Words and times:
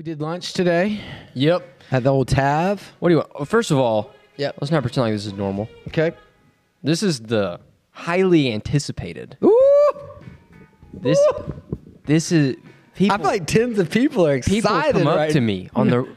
We 0.00 0.04
did 0.04 0.22
lunch 0.22 0.54
today 0.54 0.98
Yep. 1.34 1.62
at 1.90 2.04
the 2.04 2.10
old 2.10 2.26
Tav. 2.28 2.90
What 3.00 3.10
do 3.10 3.16
you 3.16 3.18
want? 3.18 3.46
First 3.46 3.70
of 3.70 3.76
all, 3.76 4.12
Yep. 4.38 4.56
let's 4.58 4.70
not 4.70 4.80
pretend 4.82 5.02
like 5.04 5.12
this 5.12 5.26
is 5.26 5.34
normal. 5.34 5.68
Okay. 5.88 6.12
This 6.82 7.02
is 7.02 7.20
the 7.20 7.60
highly 7.90 8.50
anticipated. 8.50 9.36
Ooh! 9.44 9.92
This 10.94 11.18
this 12.06 12.32
is 12.32 12.56
people 12.94 13.14
I 13.14 13.18
feel 13.18 13.26
like 13.26 13.46
tens 13.46 13.78
of 13.78 13.90
people 13.90 14.26
are 14.26 14.36
excited 14.36 14.62
people 14.62 15.00
come 15.00 15.06
up 15.06 15.16
right 15.18 15.32
to 15.32 15.40
me 15.42 15.68
on 15.74 15.90
the 15.90 16.08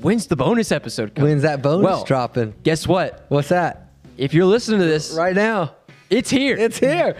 when's 0.00 0.28
the 0.28 0.36
bonus 0.36 0.70
episode 0.70 1.16
coming? 1.16 1.30
When's 1.32 1.42
that 1.42 1.62
bonus 1.62 1.84
Well, 1.84 2.04
dropping? 2.04 2.54
Guess 2.62 2.86
what? 2.86 3.24
What's 3.28 3.48
that? 3.48 3.88
If 4.16 4.34
you're 4.34 4.46
listening 4.46 4.78
to 4.78 4.86
this, 4.86 5.14
Right 5.14 5.34
now. 5.34 5.74
it's 6.10 6.30
here. 6.30 6.56
It's 6.56 6.78
here. 6.78 7.16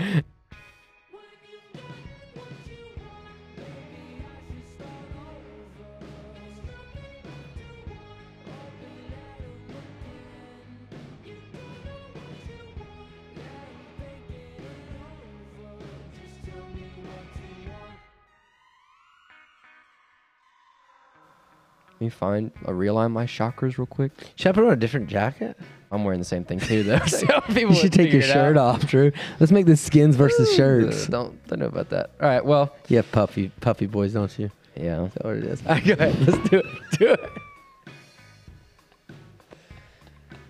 Me 22.03 22.09
find 22.11 22.51
a 22.65 22.73
realign 22.73 23.11
my 23.13 23.25
chakras 23.27 23.79
real 23.79 23.87
quick. 23.87 24.13
Should 24.37 24.49
I 24.49 24.53
put 24.53 24.65
on 24.65 24.73
a 24.73 24.77
different 24.77 25.09
jacket? 25.09 25.57
I'm 25.91 26.05
wearing 26.05 26.21
the 26.21 26.25
same 26.25 26.45
thing 26.45 26.59
too, 26.59 26.83
though. 26.83 26.99
so 27.07 27.27
people 27.49 27.75
You 27.75 27.81
should 27.81 27.93
take 27.93 28.13
your 28.13 28.23
shirt 28.23 28.57
off, 28.57 28.87
Drew. 28.87 29.13
Let's 29.41 29.53
make 29.53 29.67
this 29.67 29.81
skins 29.81 30.17
versus 30.17 30.53
shirts. 30.55 31.07
Uh, 31.07 31.11
don't 31.11 31.47
don't 31.49 31.59
know 31.61 31.67
about 31.67 31.91
that. 31.91 32.11
All 32.21 32.29
right. 32.29 32.45
Well, 32.45 32.75
You 32.89 32.97
have 32.97 33.11
puffy, 33.13 33.51
puffy 33.61 33.87
boys, 33.87 34.13
don't 34.15 34.37
you? 34.39 34.51
yeah. 34.75 35.09
That's 35.15 35.25
what 35.25 35.37
it 35.37 35.45
is. 35.45 35.63
All 35.67 35.75
right, 35.75 35.85
go 35.85 35.93
ahead. 35.93 36.19
Let's 36.27 36.49
do 36.51 36.59
it. 36.59 36.67
Do 36.99 37.17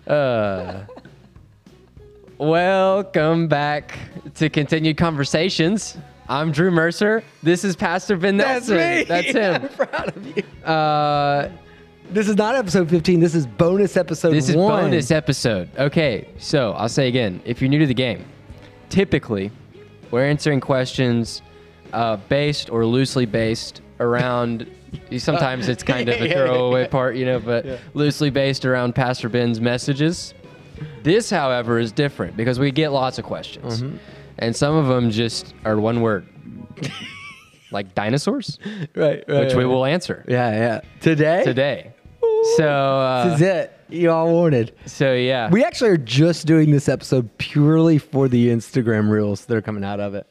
it. 0.07 0.11
Uh, 0.11 0.85
welcome 2.37 3.47
back 3.47 3.97
to 4.35 4.49
continued 4.49 4.97
conversations. 4.97 5.97
I'm 6.29 6.51
Drew 6.51 6.71
Mercer. 6.71 7.23
This 7.41 7.63
is 7.63 7.75
Pastor 7.75 8.15
Ben 8.17 8.37
Nelson. 8.37 8.77
That's 8.77 8.99
me. 8.99 9.03
That's 9.03 9.31
him. 9.33 9.61
I'm 9.63 9.87
proud 9.87 10.17
of 10.17 10.37
you. 10.37 10.43
Uh, 10.65 11.49
This 12.11 12.29
is 12.29 12.35
not 12.35 12.55
episode 12.55 12.89
15. 12.89 13.19
This 13.19 13.35
is 13.35 13.45
bonus 13.45 13.97
episode 13.97 14.31
this 14.31 14.49
is 14.49 14.55
one. 14.55 14.85
bonus 14.85 15.11
episode. 15.11 15.69
Okay, 15.77 16.27
so 16.37 16.71
I'll 16.73 16.89
say 16.89 17.07
again, 17.07 17.41
if 17.45 17.61
you're 17.61 17.69
new 17.69 17.79
to 17.79 17.87
the 17.87 17.93
game, 17.93 18.23
typically 18.89 19.51
we're 20.11 20.25
answering 20.25 20.59
questions 20.61 21.41
uh, 21.91 22.17
based 22.29 22.69
or 22.69 22.85
loosely 22.85 23.25
based 23.25 23.81
around. 23.99 24.69
Sometimes 25.17 25.67
it's 25.69 25.83
kind 25.83 26.07
of 26.07 26.21
a 26.21 26.29
throwaway 26.33 26.87
part, 26.87 27.15
you 27.15 27.25
know, 27.25 27.39
but 27.39 27.65
loosely 27.95 28.29
based 28.29 28.63
around 28.63 28.93
Pastor 28.95 29.27
Ben's 29.27 29.59
messages. 29.59 30.33
This, 31.03 31.29
however, 31.29 31.79
is 31.79 31.91
different 31.91 32.37
because 32.37 32.59
we 32.59 32.71
get 32.71 32.91
lots 32.91 33.17
of 33.17 33.25
questions, 33.25 33.81
Mm-hmm. 33.83 33.97
And 34.39 34.55
some 34.55 34.75
of 34.75 34.87
them 34.87 35.09
just 35.11 35.53
are 35.65 35.79
one 35.79 36.01
word, 36.01 36.25
like 37.71 37.93
dinosaurs, 37.95 38.59
Right, 38.95 39.23
right. 39.27 39.45
which 39.45 39.53
we 39.53 39.63
right. 39.63 39.65
will 39.65 39.85
answer 39.85 40.23
Yeah, 40.27 40.51
yeah. 40.51 40.81
Today? 41.01 41.43
today. 41.43 41.93
So, 42.57 42.67
uh, 42.67 43.25
This 43.29 43.35
is 43.35 43.41
it. 43.41 43.79
You 43.89 44.09
all 44.11 44.33
wanted. 44.33 44.73
so 44.85 45.13
yeah, 45.13 45.49
We 45.49 45.63
actually 45.63 45.91
are 45.91 45.97
just 45.97 46.47
doing 46.47 46.71
this 46.71 46.89
episode 46.89 47.29
purely 47.37 47.97
for 47.99 48.27
the 48.27 48.49
Instagram 48.49 49.09
reels 49.09 49.45
that 49.45 49.55
are 49.55 49.61
coming 49.61 49.83
out 49.83 49.99
of 49.99 50.15
it. 50.15 50.25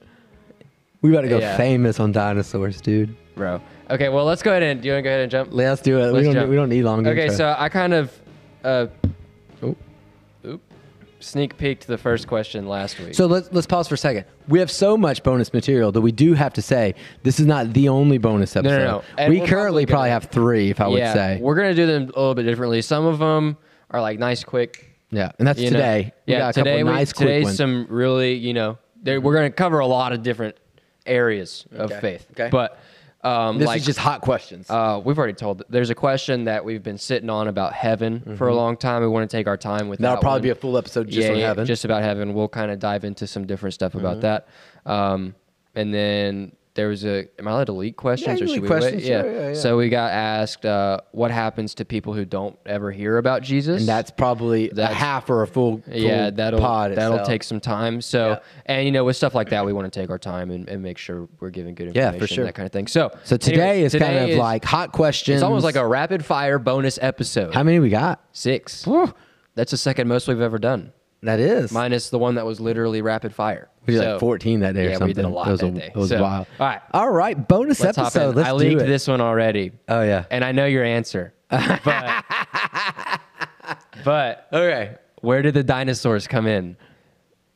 We 1.01 1.11
about 1.11 1.23
to 1.23 1.29
go 1.29 1.39
Yeah. 1.39 1.57
famous 1.57 1.99
on 2.01 2.13
dinosaurs, 2.13 2.81
dude. 2.81 3.15
bro. 3.35 3.61
Okay, 3.91 4.09
well, 4.09 4.25
let's 4.25 4.43
go 4.43 4.51
ahead 4.51 4.63
and 4.63 4.81
do 4.81 4.89
you 4.89 4.95
want 4.95 5.01
to 5.01 5.03
go 5.05 5.11
ahead 5.11 5.21
and 5.23 5.31
jump? 5.31 5.49
Let's 5.53 5.81
do 5.83 5.99
it. 5.99 6.07
we 6.07 6.13
Let's 6.13 6.25
don't. 6.27 6.35
jump. 6.35 6.51
We 6.51 6.57
don't 6.57 6.69
need 6.69 6.83
long. 6.83 7.07
Okay, 7.07 7.23
intro. 7.25 7.37
so 7.37 7.57
I 7.59 7.69
kind 7.69 7.93
of 7.95 8.13
uh, 8.65 8.87
Oh. 9.63 9.77
oop, 10.47 10.61
sneak 11.23 11.57
peeked 11.57 11.87
the 11.87 11.97
first 11.99 12.27
question 12.27 12.67
last 12.69 12.99
week. 12.99 13.15
So 13.15 13.27
let's 13.27 13.51
let's 13.53 13.67
pause 13.67 13.89
for 13.89 13.95
a 13.95 13.99
second. 13.99 14.25
We 14.49 14.59
have 14.59 14.71
so 14.71 14.97
much 14.97 15.23
bonus 15.23 15.53
material 15.53 15.93
that 15.93 16.01
we 16.01 16.13
do 16.13 16.35
have 16.35 16.53
to 16.55 16.63
say 16.63 16.95
this 17.23 17.39
is 17.41 17.47
not 17.47 17.73
the 17.73 17.89
only 17.89 18.19
bonus 18.19 18.55
no, 18.55 18.61
episode. 18.61 18.85
no. 18.85 19.03
And 19.19 19.33
We 19.33 19.41
we're 19.41 19.47
currently 19.47 19.87
probably 19.87 19.87
probably, 19.87 20.09
gonna- 20.09 20.13
have 20.13 20.25
three, 20.27 20.71
if 20.71 20.81
I 20.81 20.89
would 20.89 20.99
yeah, 20.99 21.15
say. 21.15 21.39
we're 21.41 21.55
gonna 21.55 21.75
do 21.75 21.87
them 21.87 22.03
a 22.03 22.07
little 22.07 22.35
bit 22.35 22.43
differently. 22.45 22.83
Some 22.83 23.07
of 23.07 23.19
them 23.19 23.57
are 23.91 24.01
like 24.01 24.19
nice, 24.19 24.45
quick. 24.45 24.89
Yeah, 25.11 25.33
and 25.39 25.47
that's 25.47 25.59
you 25.61 25.71
know. 25.71 25.77
today. 25.77 26.13
We 26.27 26.33
Yeah, 26.33 26.39
got 26.41 26.49
a 26.51 26.53
couple 26.61 26.65
today 26.73 26.83
we, 26.85 26.91
nice, 26.91 27.13
quick 27.13 27.27
today's 27.29 27.45
ones. 27.45 27.57
some 27.57 27.87
really, 27.91 28.35
you 28.35 28.55
know, 28.55 28.79
we're 29.05 29.35
gonna 29.35 29.51
cover 29.51 29.79
a 29.79 29.87
lot 29.87 30.13
of 30.13 30.23
different 30.23 30.57
areas 31.07 31.67
of 31.73 31.91
Okay, 31.91 32.01
faith. 32.01 32.27
okay. 32.33 32.49
But 32.51 32.79
um, 33.23 33.59
This 33.59 33.67
like, 33.67 33.81
is 33.81 33.87
just 33.87 33.99
hot 33.99 34.21
questions. 34.21 34.69
Uh, 34.69 35.01
we've 35.05 35.17
already 35.19 35.33
told. 35.35 35.63
There's 35.69 35.91
a 35.91 35.95
question 35.95 36.45
that 36.45 36.65
we've 36.65 36.83
been 36.83 36.99
sitting 36.99 37.31
on 37.31 37.49
about 37.49 37.73
heaven 37.73 38.37
for 38.37 38.49
a 38.49 38.55
long 38.55 38.77
time. 38.77 39.03
We 39.03 39.09
want 39.09 39.31
to 39.31 39.37
take 39.37 39.47
our 39.47 39.57
time 39.57 39.89
with 39.89 39.99
Mm-hmm. 39.99 40.03
That'll 40.05 40.21
probably 40.21 40.39
one. 40.39 40.43
be 40.43 40.51
a 40.51 40.55
full 40.57 40.77
episode 40.77 41.09
just 41.09 41.29
on 41.31 41.37
heaven. 41.37 41.65
just 41.67 41.85
about 41.85 42.03
heaven. 42.03 42.35
We'll 42.35 42.49
kind 42.49 42.71
of 42.71 42.79
dive 42.79 43.05
into 43.05 43.27
some 43.27 43.47
different 43.47 43.75
stuff 43.75 43.95
about 43.95 44.19
Mm-hmm. 44.21 44.21
that. 44.23 44.49
Um, 44.87 45.35
and 45.75 45.95
then 45.95 46.53
there 46.75 46.89
was 46.89 47.05
a. 47.05 47.29
Am 47.39 47.47
I 47.47 47.51
allowed 47.51 47.65
to 47.65 47.73
leak 47.73 47.97
questions 47.97 48.41
you 48.41 48.47
or 48.47 48.49
should 48.49 48.63
we 48.63 48.69
wait? 48.69 48.81
questions, 48.81 49.05
sure, 49.05 49.31
yeah, 49.33 49.49
yeah. 49.49 49.55
So 49.55 49.77
we 49.77 49.89
got 49.91 50.11
asked, 50.11 50.65
uh, 50.65 51.01
what 51.13 51.31
happens 51.31 51.75
to 51.75 51.85
people 51.85 52.15
who 52.15 52.25
don't 52.25 52.59
ever 52.65 52.91
hear 52.91 53.19
about 53.19 53.43
Jesus? 53.43 53.81
and 53.81 53.89
that's 53.89 54.11
probably 54.11 54.71
a 54.71 54.87
half 54.87 55.29
or 55.29 55.43
a 55.43 55.47
full, 55.47 55.83
full 55.83 55.95
yeah, 55.95 56.31
that'll 56.31 56.61
pod 56.61 56.93
that'll 56.93 57.15
itself. 57.17 57.29
take 57.29 57.43
some 57.43 57.61
time. 57.61 58.01
So, 58.01 58.29
Yeah. 58.31 58.39
and 58.67 58.87
you 58.87 58.91
know, 58.93 59.05
with 59.05 59.17
stuff 59.17 59.35
like 59.35 59.51
that, 59.51 59.67
we 59.67 59.73
want 59.75 59.93
to 59.93 60.01
take 60.01 60.09
our 60.09 60.19
time 60.19 60.51
and, 60.51 60.67
and 60.69 60.83
make 60.83 60.97
sure 60.97 61.29
we're 61.41 61.51
giving 61.51 61.75
good 61.75 61.89
information, 61.89 62.15
Yeah, 62.15 62.19
for 62.19 62.27
sure. 62.27 62.45
that 62.45 62.55
kind 62.55 62.67
of 62.67 62.73
thing. 62.73 62.87
So, 62.87 63.11
So 63.25 63.37
today 63.37 63.71
anyways, 63.73 63.95
is 63.95 64.01
kind 64.01 64.17
of 64.19 64.31
is- 64.31 64.39
like 64.39 64.65
hot 64.65 64.93
questions. 64.93 65.37
it's 65.37 65.43
almost 65.45 65.65
like 65.65 65.77
a 65.77 65.87
rapid 65.87 66.25
fire 66.25 66.59
bonus 66.59 66.99
episode. 67.03 67.53
How 67.55 67.63
many 67.63 67.81
we 67.81 67.91
got? 67.91 68.25
Six. 68.33 68.87
Whew. 68.87 69.13
That's 69.55 69.73
the 69.73 69.77
second 69.77 70.09
most 70.09 70.27
we've 70.29 70.41
ever 70.41 70.59
done, 70.59 70.93
That 71.23 71.39
is. 71.41 71.71
minus 71.73 72.11
the 72.11 72.19
one 72.19 72.35
that 72.35 72.45
was 72.45 72.61
literally 72.61 73.01
rapid 73.01 73.33
fire. 73.35 73.69
we 73.87 73.95
did 73.95 74.01
So, 74.01 74.11
like 74.13 74.21
14 74.21 74.61
that 74.61 74.75
day 74.75 74.87
or 74.87 74.91
yeah, 74.91 74.93
something. 74.95 75.07
we 75.09 75.13
did 75.15 75.25
a 75.25 75.29
lot 75.29 75.47
It 75.47 75.51
was, 75.53 75.61
that 75.61 75.67
a- 75.67 75.71
day. 75.71 75.87
It 75.95 75.97
was 75.97 76.09
So, 76.09 76.21
wild. 76.23 76.47
all 76.59 76.67
right. 76.67 76.81
All 76.93 77.11
right. 77.11 77.49
Bonus 77.49 77.81
Let's 77.81 77.97
episode. 77.99 78.35
Let's 78.35 78.49
I 78.49 78.53
do 78.53 78.57
leaked 78.59 78.83
it. 78.83 78.87
this 78.87 79.07
one 79.07 79.21
already, 79.21 79.73
Oh, 79.89 80.03
yeah. 80.03 80.25
and 80.31 80.45
I 80.45 80.51
know 80.53 80.67
your 80.67 80.85
answer. 80.85 81.33
But, 81.85 82.25
but 84.05 84.49
Okay. 84.53 84.97
where 85.21 85.43
did 85.43 85.55
the 85.55 85.63
dinosaurs 85.63 86.27
come 86.27 86.47
in? 86.47 86.77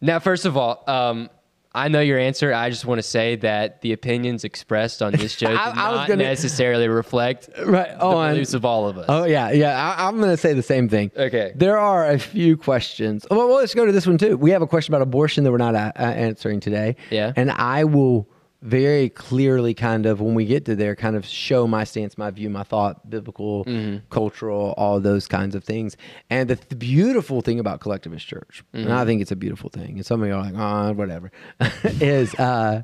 Now, 0.01 0.19
first 0.21 0.45
of 0.45 0.57
all, 0.57 0.85
um, 0.87 1.29
I 1.77 1.89
know 1.89 2.01
your 2.01 2.19
answer. 2.19 2.53
I 2.53 2.71
just 2.71 2.85
want 2.87 2.99
to 2.99 3.03
say 3.03 3.37
that 3.37 3.83
the 3.83 3.93
opinions 3.93 4.45
expressed 4.45 5.03
on 5.03 5.13
this 5.13 5.33
show 5.39 5.49
do 5.51 5.55
I, 5.55 5.71
I 5.71 5.75
not 5.75 6.09
gonna- 6.09 6.25
necessarily 6.25 6.89
reflect 6.89 7.49
Right. 7.65 7.89
the 7.91 8.01
Oh, 8.01 8.29
beliefs 8.29 8.55
of 8.55 8.65
all 8.65 8.89
of 8.89 8.99
us. 8.99 9.07
Oh 9.09 9.25
yeah, 9.25 9.51
yeah. 9.51 9.95
I, 9.99 10.09
I'm 10.09 10.17
going 10.19 10.31
to 10.31 10.37
say 10.37 10.53
the 10.55 10.63
same 10.63 10.89
thing. 10.89 11.11
Okay. 11.17 11.53
There 11.55 11.79
are 11.79 12.09
a 12.11 12.19
few 12.19 12.57
questions. 12.57 13.27
Well, 13.31 13.47
well, 13.49 13.57
let's 13.57 13.75
go 13.75 13.85
to 13.87 13.93
this 13.93 14.07
one 14.07 14.19
too. 14.19 14.37
We 14.37 14.51
have 14.53 14.63
a 14.63 14.67
question 14.67 14.95
about 14.95 15.03
abortion 15.03 15.45
that 15.45 15.53
we're 15.53 15.59
not 15.59 15.75
uh, 15.75 15.93
answering 15.97 16.61
today. 16.61 16.97
Yeah. 17.11 17.33
And 17.37 17.51
I 17.51 17.85
will 17.85 18.27
very 18.63 19.09
clearly, 19.11 19.75
kind 19.75 20.07
of, 20.07 20.21
when 20.21 20.35
we 20.35 20.45
get 20.47 20.65
to 20.65 20.75
there, 20.75 20.97
kind 20.97 21.15
of 21.17 21.25
show 21.27 21.67
my 21.67 21.85
stance, 21.85 22.17
my 22.19 22.31
view, 22.31 22.51
my 22.51 22.63
thought, 22.63 23.09
biblical, 23.09 23.65
Mm-hmm. 23.65 24.07
cultural, 24.11 24.75
all 24.77 24.99
those 25.01 25.29
kinds 25.29 25.55
of 25.55 25.63
things. 25.65 25.97
And 26.31 26.49
the, 26.51 26.59
the 26.69 26.77
beautiful 26.77 27.43
thing 27.43 27.61
about 27.61 27.81
collectivist 27.81 28.27
church, 28.27 28.65
and 28.73 28.87
Mm-hmm. 28.87 28.97
I 28.97 29.05
think 29.05 29.21
it's 29.23 29.31
a 29.33 29.37
beautiful 29.37 29.71
thing, 29.71 29.97
and 29.97 30.07
some 30.07 30.23
of 30.23 30.29
you 30.29 30.35
are 30.35 30.43
like, 30.43 30.55
oh, 30.57 30.93
whatever, 30.95 31.31
is. 31.85 32.35
Uh, 32.35 32.83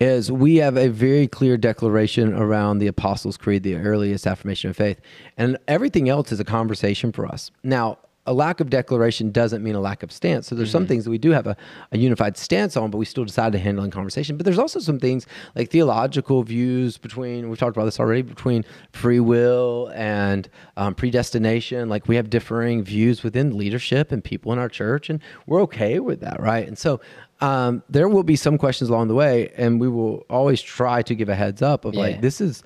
is 0.00 0.30
we 0.32 0.56
have 0.56 0.76
a 0.76 0.88
very 0.88 1.28
clear 1.28 1.56
declaration 1.56 2.34
around 2.34 2.80
the 2.80 2.88
Apostles' 2.88 3.36
Creed, 3.36 3.62
the 3.62 3.76
earliest 3.76 4.26
affirmation 4.26 4.68
of 4.68 4.76
faith, 4.76 5.00
and 5.36 5.56
everything 5.68 6.08
else 6.08 6.32
is 6.32 6.40
a 6.40 6.44
conversation 6.44 7.12
for 7.12 7.24
us. 7.26 7.52
Now, 7.62 7.98
a 8.26 8.32
lack 8.32 8.60
of 8.60 8.70
declaration 8.70 9.30
doesn't 9.30 9.62
mean 9.62 9.74
a 9.74 9.80
lack 9.80 10.02
of 10.02 10.10
stance. 10.10 10.46
So 10.46 10.54
there's 10.54 10.70
some 10.70 10.86
things 10.86 11.04
that 11.04 11.10
we 11.10 11.18
do 11.18 11.30
have 11.32 11.46
a, 11.46 11.56
a 11.92 11.98
unified 11.98 12.38
stance 12.38 12.74
on, 12.74 12.90
but 12.90 12.96
we 12.96 13.04
still 13.04 13.24
decide 13.24 13.52
to 13.52 13.58
handle 13.58 13.84
in 13.84 13.90
conversation. 13.90 14.38
But 14.38 14.46
there's 14.46 14.58
also 14.58 14.80
some 14.80 14.98
things 14.98 15.26
like 15.54 15.70
theological 15.70 16.42
views 16.42 16.96
between, 16.96 17.50
we've 17.50 17.58
talked 17.58 17.76
about 17.76 17.84
this 17.84 18.00
already, 18.00 18.22
between 18.22 18.64
free 18.92 19.20
will 19.20 19.92
and 19.94 20.48
um, 20.78 20.94
predestination. 20.94 21.90
Like 21.90 22.08
we 22.08 22.16
have 22.16 22.30
differing 22.30 22.82
views 22.82 23.22
within 23.22 23.58
leadership 23.58 24.10
and 24.10 24.24
people 24.24 24.52
in 24.54 24.58
our 24.58 24.70
church, 24.70 25.10
and 25.10 25.20
we're 25.46 25.60
okay 25.62 26.00
with 26.00 26.20
that, 26.20 26.40
right? 26.40 26.66
And 26.66 26.78
so 26.78 27.00
um, 27.42 27.82
there 27.90 28.08
will 28.08 28.22
be 28.22 28.36
some 28.36 28.56
questions 28.56 28.88
along 28.88 29.08
the 29.08 29.14
way, 29.14 29.52
and 29.56 29.78
we 29.78 29.88
will 29.88 30.24
always 30.30 30.62
try 30.62 31.02
to 31.02 31.14
give 31.14 31.28
a 31.28 31.34
heads 31.34 31.60
up 31.60 31.84
of 31.84 31.92
Yeah. 31.92 32.00
like, 32.00 32.20
this 32.22 32.40
is 32.40 32.62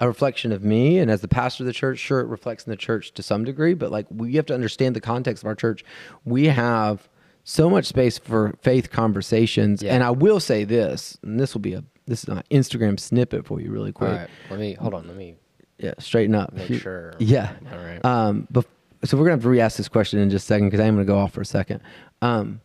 a 0.00 0.06
reflection 0.06 0.52
of 0.52 0.62
me 0.62 0.98
and 0.98 1.10
as 1.10 1.20
the 1.22 1.28
pastor 1.28 1.62
of 1.62 1.66
the 1.66 1.72
church 1.72 1.98
sure 1.98 2.20
it 2.20 2.26
reflects 2.26 2.64
in 2.66 2.70
the 2.70 2.76
church 2.76 3.12
to 3.14 3.22
some 3.22 3.44
degree 3.44 3.72
but 3.74 3.90
like 3.90 4.06
we 4.10 4.34
have 4.34 4.44
to 4.46 4.54
understand 4.54 4.94
the 4.94 5.00
context 5.00 5.42
of 5.42 5.46
our 5.46 5.54
church 5.54 5.84
we 6.24 6.46
have 6.46 7.08
so 7.44 7.70
much 7.70 7.86
space 7.86 8.18
for 8.18 8.54
faith 8.60 8.90
conversations 8.90 9.82
Yeah. 9.82 9.94
and 9.94 10.02
i 10.04 10.10
will 10.10 10.38
say 10.40 10.64
this 10.64 11.16
and 11.22 11.40
this 11.40 11.54
will 11.54 11.62
be 11.62 11.72
a 11.74 11.82
this 12.06 12.22
is 12.24 12.28
an 12.28 12.42
instagram 12.50 13.00
snippet 13.00 13.46
for 13.46 13.60
you 13.60 13.70
really 13.70 13.92
quick 13.92 14.10
All 14.10 14.16
right. 14.16 14.28
Let 14.50 14.60
me 14.60 14.74
hold 14.74 14.92
on. 14.94 15.06
Let 15.08 15.16
me. 15.16 15.36
yeah 15.78 15.94
straighten 15.98 16.34
up 16.34 16.52
Make 16.52 16.68
You- 16.68 16.78
sure. 16.78 17.14
yeah 17.18 17.52
All 17.72 17.78
right. 17.78 18.04
um 18.04 18.46
bef- 18.52 18.66
so 19.04 19.16
we're 19.16 19.24
gonna 19.24 19.34
have 19.36 19.42
to 19.42 19.48
re-ask 19.48 19.76
this 19.78 19.88
question 19.88 20.18
in 20.20 20.28
just 20.30 20.44
a 20.44 20.48
second 20.48 20.68
because 20.68 20.80
i'm 20.80 20.94
gonna 20.94 21.04
go 21.06 21.18
off 21.18 21.32
for 21.32 21.40
a 21.40 21.46
second 21.46 21.80
um 22.20 22.60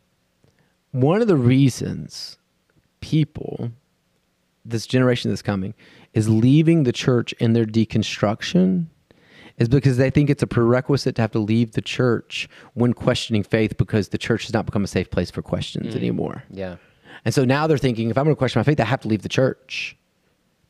one 0.91 1.21
of 1.21 1.27
the 1.29 1.37
reasons 1.37 2.37
people 2.99 3.71
this 4.65 4.85
generation 4.85 5.31
that's 5.31 5.41
coming 5.41 5.73
is 6.13 6.29
leaving 6.29 6.83
the 6.83 6.91
church 6.91 7.33
in 7.33 7.53
their 7.53 7.65
deconstruction 7.65 8.87
is 9.57 9.69
because 9.69 9.97
they 9.97 10.09
think 10.09 10.29
it's 10.29 10.43
a 10.43 10.47
prerequisite 10.47 11.15
to 11.15 11.21
have 11.21 11.31
to 11.31 11.39
leave 11.39 11.73
the 11.73 11.81
church 11.81 12.49
when 12.73 12.93
questioning 12.93 13.43
faith 13.43 13.77
because 13.77 14.09
the 14.09 14.17
church 14.17 14.43
has 14.43 14.53
not 14.53 14.65
become 14.65 14.83
a 14.83 14.87
safe 14.87 15.09
place 15.09 15.29
for 15.29 15.41
questions 15.41 15.95
anymore. 15.95 16.43
Yeah. 16.49 16.77
And 17.25 17.33
so 17.33 17.45
now 17.45 17.67
they're 17.67 17.77
thinking 17.77 18.09
if 18.09 18.17
I'm 18.17 18.23
going 18.23 18.35
to 18.35 18.39
question 18.39 18.59
my 18.59 18.63
faith, 18.63 18.79
I 18.79 18.85
have 18.85 19.01
to 19.01 19.07
leave 19.07 19.21
the 19.21 19.29
church 19.29 19.97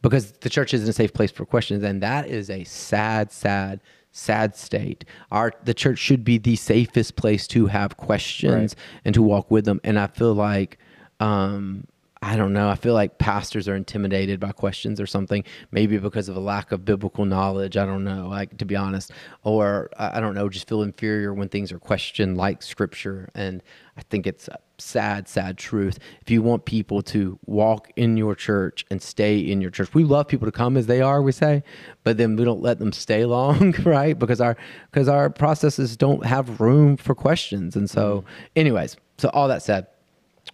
because 0.02 0.34
the 0.34 0.50
church 0.50 0.74
isn't 0.74 0.90
a 0.90 0.94
safe 0.94 1.14
place 1.14 1.32
for 1.32 1.46
questions. 1.46 1.84
And 1.84 2.02
that 2.02 2.28
is 2.28 2.50
a 2.50 2.64
sad, 2.64 3.32
sad, 3.32 3.82
sad 4.12 4.56
state. 4.56 5.06
Our 5.32 5.54
the 5.64 5.74
church 5.74 6.00
should 6.00 6.24
be 6.24 6.38
the 6.38 6.56
safest 6.56 7.16
place 7.16 7.48
to 7.48 7.68
have 7.68 7.98
questions 7.98 8.76
and 9.06 9.16
to 9.16 9.22
walk 9.22 9.50
with 9.50 9.66
them. 9.66 9.80
And 9.84 9.98
I 9.98 10.08
feel 10.08 10.34
like 10.34 10.78
um, 11.20 11.86
I 12.24 12.36
don't 12.36 12.54
know. 12.54 12.70
I 12.70 12.76
feel 12.76 12.94
like 12.94 13.18
pastors 13.18 13.68
are 13.68 13.76
intimidated 13.76 14.40
by 14.40 14.52
questions 14.52 15.02
or 15.02 15.08
something, 15.08 15.44
maybe 15.72 15.98
because 15.98 16.30
of 16.30 16.36
a 16.36 16.40
lack 16.40 16.72
of 16.72 16.86
biblical 16.86 17.26
knowledge. 17.26 17.78
I 17.78 17.86
don't 17.86 18.04
know, 18.04 18.28
like 18.28 18.60
to 18.60 18.66
be 18.66 18.76
honest, 18.76 19.12
or 19.44 19.90
I 19.98 20.20
don't 20.20 20.36
know, 20.36 20.48
just 20.48 20.70
feel 20.70 20.84
inferior 20.84 21.34
when 21.34 21.50
things 21.50 21.72
are 21.72 21.80
questioned 21.80 22.38
like 22.38 22.62
scripture. 22.62 23.30
And 23.34 23.64
I 23.98 24.02
think 24.04 24.28
it's 24.28 24.48
a 24.48 24.60
sad, 24.78 25.28
sad 25.28 25.58
truth. 25.58 25.98
If 26.22 26.30
you 26.30 26.44
want 26.44 26.66
people 26.66 27.02
to 27.04 27.40
walk 27.48 27.92
in 27.96 28.18
your 28.18 28.36
church 28.36 28.86
and 28.92 29.02
stay 29.02 29.40
in 29.40 29.60
your 29.60 29.72
church, 29.72 29.92
we 29.96 30.04
love 30.04 30.28
people 30.28 30.46
to 30.46 30.52
come 30.52 30.78
as 30.78 30.86
they 30.86 31.02
are, 31.02 31.24
we 31.24 31.32
say, 31.32 31.64
but 32.04 32.18
then 32.18 32.36
we 32.36 32.46
don't 32.46 32.62
let 32.62 32.78
them 32.78 32.92
stay 32.92 33.26
long, 33.38 33.74
right? 33.84 34.18
Because 34.18 34.40
our 34.40 34.56
because 34.92 35.08
our 35.08 35.32
processes 35.32 35.98
don't 35.98 36.24
have 36.24 36.62
room 36.62 36.98
for 36.98 37.16
questions. 37.16 37.76
And 37.76 37.90
so, 37.90 38.18
mm-hmm. 38.18 38.28
anyways, 38.58 38.96
so 39.18 39.30
all 39.30 39.48
that 39.48 39.64
said, 39.64 39.88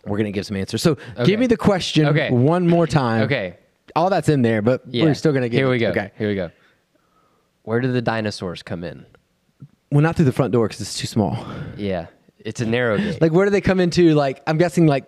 we're 0.06 0.18
gonna 0.18 0.32
give 0.32 0.46
some 0.46 0.58
answers. 0.58 0.82
So 0.82 0.92
Okay. 1.18 1.26
give 1.26 1.40
me 1.40 1.48
the 1.48 1.58
question 1.58 2.06
Okay. 2.08 2.30
one 2.32 2.68
more 2.68 2.88
time. 2.88 3.24
Okay. 3.24 3.58
All 3.96 4.10
that's 4.10 4.30
in 4.30 4.42
there, 4.42 4.62
but 4.62 4.84
Yeah. 4.90 5.06
we're 5.06 5.14
still 5.14 5.34
gonna 5.34 5.50
get 5.50 5.58
Here 5.58 5.70
we 5.70 5.78
go. 5.80 5.90
Okay. 5.90 6.12
Here 6.18 6.28
we 6.30 6.36
go. 6.36 6.52
Where 7.64 7.80
do 7.82 7.92
the 7.92 8.02
dinosaurs 8.02 8.64
come 8.64 8.84
in? 8.84 9.06
Well, 9.92 10.02
not 10.02 10.16
through 10.16 10.26
the 10.26 10.32
front 10.34 10.54
door 10.54 10.68
because 10.68 10.82
it's 10.82 10.98
too 10.98 11.08
small. 11.08 11.46
Yeah. 11.78 12.08
It's 12.40 12.62
a 12.62 12.66
narrow 12.66 12.98
gate. 12.98 13.22
Like, 13.22 13.32
where 13.34 13.46
do 13.46 13.52
they 13.52 13.62
come 13.62 13.80
into? 13.80 14.14
Like, 14.14 14.42
I'm 14.48 14.58
guessing, 14.58 14.88
like, 14.88 15.06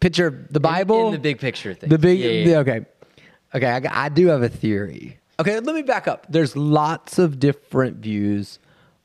picture 0.00 0.46
the 0.50 0.60
Bible, 0.60 1.06
in 1.08 1.12
the 1.12 1.18
big 1.18 1.38
picture 1.38 1.74
thing. 1.74 1.88
the 1.88 1.98
big. 1.98 2.18
Yeah, 2.18 2.30
yeah, 2.30 2.44
the- 2.44 2.56
okay, 2.58 2.86
okay. 3.54 3.66
I, 3.88 4.06
I 4.06 4.08
do 4.08 4.26
have 4.28 4.42
a 4.42 4.48
theory. 4.48 5.18
Okay, 5.38 5.58
let 5.60 5.74
me 5.74 5.82
back 5.82 6.08
up. 6.08 6.26
There's 6.28 6.56
lots 6.56 7.18
of 7.18 7.38
different 7.38 7.98
views 7.98 8.58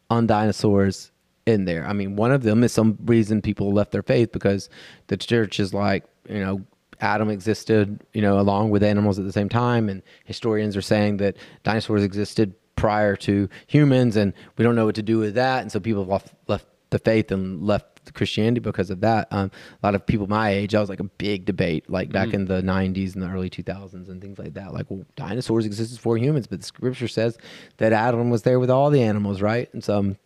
on 0.10 0.26
dinosaurs 0.28 1.12
in 1.46 1.66
there. 1.66 1.86
I 1.86 1.94
mean, 1.94 2.16
one 2.16 2.32
of 2.32 2.44
them 2.44 2.64
is 2.64 2.72
some 2.72 2.98
reason 3.06 3.42
people 3.42 3.72
left 3.72 3.92
their 3.92 4.04
faith 4.04 4.32
because 4.32 4.70
the 5.08 5.18
church 5.18 5.60
is 5.60 5.74
like, 5.74 6.04
you 6.28 6.40
know, 6.40 6.62
Adam 7.02 7.30
existed, 7.30 8.04
you 8.14 8.22
know, 8.22 8.40
along 8.40 8.70
with 8.70 8.82
animals 8.82 9.20
at 9.20 9.26
the 9.26 9.32
same 9.32 9.50
time, 9.50 9.90
and 9.90 10.02
historians 10.24 10.78
are 10.78 10.82
saying 10.82 11.18
that 11.18 11.36
dinosaurs 11.64 12.04
existed 12.04 12.54
prior 12.76 13.16
to 13.16 13.50
humans, 13.68 14.16
and 14.16 14.34
we 14.58 14.64
don't 14.64 14.76
know 14.76 14.86
what 14.86 14.96
to 14.96 15.04
do 15.04 15.18
with 15.18 15.36
that, 15.36 15.62
and 15.62 15.72
so 15.72 15.80
people 15.80 16.04
have 16.04 16.10
left, 16.10 16.34
left 16.48 16.66
the 16.90 17.00
faith 17.00 17.32
and 17.32 17.62
left 17.62 18.14
Christianity 18.14 18.60
because 18.60 18.90
of 18.90 19.02
that. 19.02 19.28
Um, 19.32 19.52
a 19.82 19.86
lot 19.86 19.96
of 19.96 20.06
people 20.06 20.28
my 20.28 20.50
age, 20.52 20.74
I 20.74 20.80
was 20.80 20.90
like 20.90 21.00
a 21.00 21.06
big 21.06 21.46
debate, 21.46 21.90
like 21.90 22.12
back 22.12 22.34
in 22.34 22.46
the 22.46 22.62
'90s 22.62 23.14
and 23.14 23.24
the 23.24 23.30
early 23.30 23.50
2000s 23.50 24.08
and 24.08 24.22
things 24.22 24.40
like 24.40 24.54
that. 24.54 24.74
Like, 24.74 24.86
well, 24.90 25.06
dinosaurs 25.16 25.66
existed 25.66 25.98
before 25.98 26.18
humans, 26.18 26.48
but 26.48 26.60
the 26.60 26.66
scripture 26.66 27.08
says 27.08 27.38
that 27.78 27.92
Adam 27.92 28.30
was 28.30 28.44
there 28.44 28.60
with 28.60 28.70
all 28.70 28.90
the 28.90 29.04
animals, 29.04 29.42
right? 29.42 29.72
And 29.74 29.84
so. 29.84 30.00
um, 30.00 30.18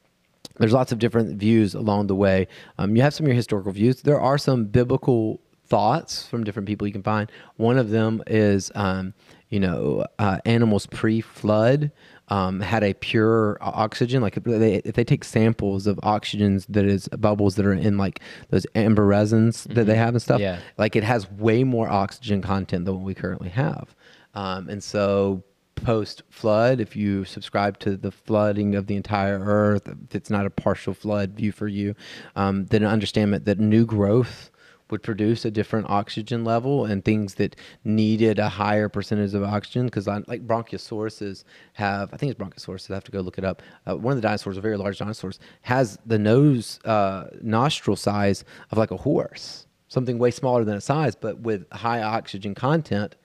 there's 0.59 0.73
lots 0.73 0.91
of 0.91 0.99
different 0.99 1.37
views 1.39 1.73
along 1.73 2.07
the 2.07 2.15
way. 2.15 2.47
Um, 2.77 2.95
you 2.95 3.01
have 3.01 3.13
some 3.13 3.25
of 3.25 3.29
your 3.29 3.35
historical 3.35 3.71
views. 3.71 4.01
There 4.01 4.19
are 4.19 4.37
some 4.37 4.65
biblical 4.65 5.41
thoughts 5.67 6.27
from 6.27 6.43
different 6.43 6.67
people 6.67 6.87
you 6.87 6.93
can 6.93 7.03
find. 7.03 7.31
One 7.57 7.77
of 7.77 7.89
them 7.91 8.23
is, 8.27 8.71
um, 8.75 9.13
you 9.49 9.59
know, 9.59 10.05
uh, 10.17 10.39
animals 10.45 10.87
pre-flood 10.87 11.91
um, 12.29 12.59
had 12.59 12.83
a 12.83 12.93
pure 12.95 13.57
oxygen. 13.61 14.21
Like 14.21 14.37
if 14.37 14.43
they, 14.43 14.75
if 14.85 14.95
they 14.95 15.03
take 15.03 15.23
samples 15.23 15.87
of 15.87 15.97
oxygens 15.97 16.65
that 16.69 16.85
is 16.85 17.07
bubbles 17.09 17.55
that 17.55 17.65
are 17.65 17.73
in 17.73 17.97
like 17.97 18.19
those 18.49 18.65
amber 18.75 19.05
resins 19.05 19.63
that 19.65 19.85
they 19.85 19.95
have 19.95 20.13
and 20.13 20.21
stuff, 20.21 20.39
Yeah. 20.39 20.59
like 20.77 20.95
it 20.95 21.03
has 21.03 21.29
way 21.31 21.63
more 21.63 21.87
oxygen 21.89 22.41
content 22.41 22.85
than 22.85 22.95
what 22.95 23.03
we 23.03 23.13
currently 23.13 23.49
have. 23.49 23.95
Um, 24.35 24.69
and 24.69 24.83
so 24.83 25.43
post 25.79 26.23
flood, 26.29 26.79
if 26.79 26.95
you 26.95 27.25
subscribe 27.25 27.79
to 27.79 27.97
the 27.97 28.11
flooding 28.11 28.75
of 28.75 28.87
the 28.87 28.95
entire 28.95 29.39
earth, 29.39 29.87
if 29.87 30.15
it's 30.15 30.29
not 30.29 30.45
a 30.45 30.49
partial 30.49 30.93
flood 30.93 31.31
view 31.31 31.51
for 31.51 31.67
you, 31.67 31.95
um, 32.35 32.65
then 32.65 32.83
understand 32.83 33.33
that, 33.33 33.59
new 33.59 33.85
growth 33.85 34.51
would 34.89 35.03
produce 35.03 35.45
a 35.45 35.51
different 35.51 35.89
oxygen 35.89 36.43
level 36.43 36.85
and 36.85 37.03
things 37.05 37.35
that 37.35 37.55
needed 37.83 38.39
a 38.39 38.49
higher 38.49 38.89
percentage 38.89 39.33
of 39.33 39.43
oxygen. 39.43 39.85
Because 39.85 40.07
like 40.07 40.47
bronchiosauruses 40.47 41.43
have 41.73 42.13
i 42.13 42.17
think 42.17 42.31
it's 42.31 42.39
bronchiosauruses 42.39 42.89
i 42.89 42.93
have 42.93 43.03
to 43.03 43.11
go 43.11 43.21
look 43.21 43.37
it 43.37 43.43
up. 43.43 43.61
Uh, 43.87 43.95
one 43.97 44.13
of 44.13 44.17
the 44.17 44.21
dinosaurs 44.21 44.57
a 44.57 44.61
very 44.61 44.77
large 44.77 44.97
dinosaurs 44.97 45.39
has 45.61 45.99
the 46.05 46.17
nose 46.17 46.79
uh, 46.85 47.27
nostril 47.41 47.95
size 47.95 48.43
of 48.71 48.77
like 48.77 48.91
a 48.91 48.97
horse 48.97 49.67
something 49.87 50.17
way 50.17 50.31
smaller 50.31 50.63
than 50.63 50.77
its 50.77 50.85
size 50.85 51.15
but 51.15 51.39
with 51.39 51.69
high 51.71 52.01
oxygen 52.01 52.55
content 52.55 53.15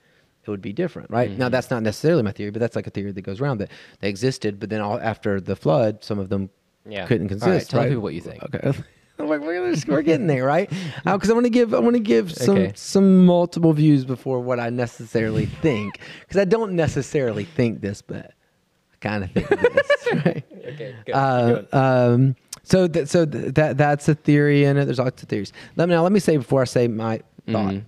it 0.47 0.51
would 0.51 0.61
be 0.61 0.73
different, 0.73 1.09
right? 1.11 1.29
Mm-hmm. 1.29 1.39
Now 1.39 1.49
that's 1.49 1.69
not 1.69 1.83
necessarily 1.83 2.23
my 2.23 2.31
theory, 2.31 2.51
but 2.51 2.59
that's 2.59 2.75
like 2.75 2.87
a 2.87 2.91
theory 2.91 3.11
that 3.11 3.21
goes 3.21 3.41
around 3.41 3.57
that 3.59 3.69
they 3.99 4.09
existed, 4.09 4.59
but 4.59 4.69
then 4.69 4.81
all, 4.81 4.99
after 4.99 5.39
the 5.41 5.55
flood, 5.55 6.03
some 6.03 6.19
of 6.19 6.29
them 6.29 6.49
Yeah. 6.87 7.05
couldn't 7.07 7.25
All 7.31 7.39
consist. 7.39 7.49
right, 7.49 7.67
tell 7.69 7.79
right? 7.81 7.89
people 7.89 8.03
what 8.03 8.13
you 8.13 8.21
think. 8.21 8.43
Okay. 8.43 8.71
I'm 9.17 9.29
like, 9.29 9.39
we're, 9.39 9.73
we're 9.87 10.01
getting 10.01 10.27
there, 10.27 10.43
right? 10.43 10.69
Because 11.05 11.29
I 11.29 11.33
want 11.33 11.45
to 11.45 11.49
give, 11.49 11.73
I 11.73 11.79
want 11.79 11.95
to 11.95 12.01
give 12.01 12.33
some 12.33 12.57
Okay. 12.57 12.71
some 12.75 13.25
multiple 13.25 13.71
views 13.71 14.03
before 14.03 14.41
what 14.41 14.59
I 14.59 14.69
necessarily 14.69 15.45
think, 15.61 15.99
because 16.21 16.39
I 16.41 16.43
don't 16.45 16.73
necessarily 16.73 17.45
think 17.45 17.79
this, 17.81 18.01
but 18.01 18.25
I 18.25 18.97
kind 18.99 19.23
of 19.23 19.31
think 19.31 19.47
this, 19.49 20.07
right? 20.25 20.43
Okay. 20.67 20.95
Go. 21.05 21.13
Uh, 21.13 21.63
um, 21.71 22.35
so 22.63 22.87
th- 22.89 23.07
so 23.07 23.25
th- 23.25 23.53
that 23.53 23.77
that's 23.77 24.09
a 24.09 24.15
theory 24.15 24.65
in 24.65 24.75
it. 24.77 24.85
There's 24.85 24.99
lots 24.99 25.21
of 25.23 25.29
theories. 25.29 25.53
Let 25.77 25.87
me 25.87 25.95
now 25.95 26.01
let 26.03 26.11
me 26.11 26.19
say 26.19 26.35
before 26.37 26.61
I 26.61 26.65
say 26.65 26.87
my 26.89 27.17
thought 27.49 27.73
Mhm. 27.75 27.83